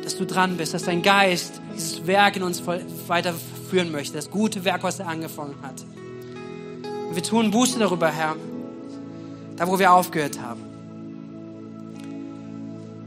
dass 0.04 0.16
du 0.16 0.28
dran 0.28 0.58
bist, 0.58 0.76
dass 0.76 0.84
dein 0.84 1.02
Geist 1.02 1.60
dieses 1.76 2.06
Werk 2.06 2.36
in 2.36 2.44
uns 2.44 2.62
weiterführen 3.08 3.92
möchte, 3.92 4.14
das 4.14 4.30
gute 4.30 4.64
Werk, 4.64 4.84
was 4.84 5.00
er 5.00 5.08
angefangen 5.08 5.56
hat. 5.64 5.84
Und 7.08 7.16
wir 7.16 7.24
tun 7.24 7.52
Buße 7.52 7.80
darüber, 7.80 8.12
Herr, 8.12 8.36
da 9.58 9.68
wo 9.68 9.80
wir 9.80 9.94
aufgehört 9.94 10.40
haben. 10.42 10.62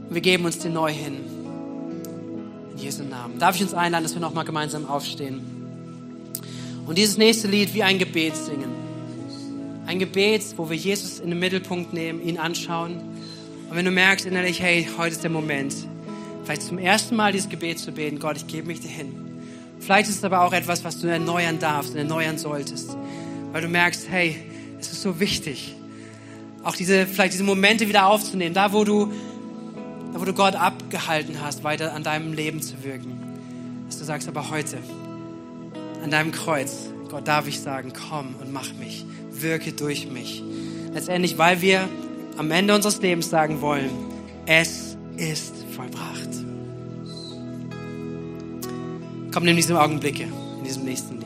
Und 0.07 0.15
wir 0.15 0.21
geben 0.21 0.45
uns 0.45 0.59
dir 0.59 0.69
neu 0.69 0.91
hin. 0.91 1.17
In 2.71 2.77
Jesu 2.77 3.03
Namen. 3.03 3.39
Darf 3.39 3.55
ich 3.55 3.61
uns 3.61 3.73
einladen, 3.73 4.03
dass 4.03 4.13
wir 4.13 4.21
nochmal 4.21 4.45
gemeinsam 4.45 4.85
aufstehen 4.87 5.59
und 6.89 6.97
dieses 6.97 7.19
nächste 7.19 7.47
Lied 7.47 7.75
wie 7.75 7.83
ein 7.83 7.99
Gebet 7.99 8.35
singen. 8.35 8.71
Ein 9.85 9.99
Gebet, 9.99 10.43
wo 10.57 10.71
wir 10.71 10.75
Jesus 10.75 11.19
in 11.19 11.29
den 11.29 11.37
Mittelpunkt 11.37 11.93
nehmen, 11.93 12.19
ihn 12.19 12.39
anschauen. 12.39 12.95
Und 13.69 13.75
wenn 13.75 13.85
du 13.85 13.91
merkst 13.91 14.25
innerlich, 14.25 14.59
hey, 14.59 14.89
heute 14.97 15.11
ist 15.11 15.21
der 15.21 15.29
Moment, 15.29 15.75
vielleicht 16.43 16.63
zum 16.63 16.79
ersten 16.79 17.15
Mal 17.15 17.31
dieses 17.31 17.47
Gebet 17.47 17.77
zu 17.77 17.91
beten, 17.91 18.17
Gott, 18.17 18.37
ich 18.37 18.47
gebe 18.47 18.65
mich 18.65 18.79
dir 18.79 18.87
hin. 18.87 19.13
Vielleicht 19.79 20.09
ist 20.09 20.17
es 20.17 20.23
aber 20.23 20.41
auch 20.41 20.51
etwas, 20.51 20.83
was 20.83 20.99
du 20.99 21.05
erneuern 21.05 21.59
darfst 21.59 21.91
und 21.91 21.99
erneuern 21.99 22.39
solltest, 22.39 22.97
weil 23.51 23.61
du 23.61 23.67
merkst, 23.67 24.09
hey, 24.09 24.35
es 24.79 24.91
ist 24.91 25.01
so 25.01 25.19
wichtig, 25.19 25.75
auch 26.63 26.75
diese, 26.75 27.07
vielleicht 27.07 27.33
diese 27.33 27.43
Momente 27.43 27.87
wieder 27.87 28.07
aufzunehmen, 28.07 28.53
da 28.53 28.73
wo 28.73 28.83
du, 28.83 29.11
da 30.13 30.19
wo 30.19 30.25
du 30.25 30.33
Gott 30.33 30.55
abgehalten 30.55 31.41
hast, 31.41 31.63
weiter 31.63 31.93
an 31.93 32.03
deinem 32.03 32.33
Leben 32.33 32.61
zu 32.61 32.83
wirken. 32.83 33.17
Dass 33.87 33.97
du 33.97 34.03
sagst, 34.03 34.27
aber 34.27 34.49
heute, 34.49 34.77
an 36.03 36.11
deinem 36.11 36.31
Kreuz, 36.31 36.89
Gott, 37.09 37.27
darf 37.27 37.47
ich 37.47 37.59
sagen, 37.59 37.91
komm 38.09 38.35
und 38.39 38.53
mach 38.53 38.73
mich, 38.73 39.05
wirke 39.31 39.71
durch 39.71 40.07
mich. 40.07 40.43
Letztendlich, 40.93 41.37
weil 41.37 41.61
wir 41.61 41.87
am 42.37 42.51
Ende 42.51 42.75
unseres 42.75 43.01
Lebens 43.01 43.29
sagen 43.29 43.61
wollen, 43.61 43.89
es 44.45 44.97
ist 45.17 45.53
vollbracht. 45.75 46.29
Komm, 49.33 49.43
nimm 49.43 49.55
diese 49.55 49.79
Augenblicke 49.79 50.23
in 50.57 50.63
diesem 50.63 50.83
nächsten. 50.83 51.18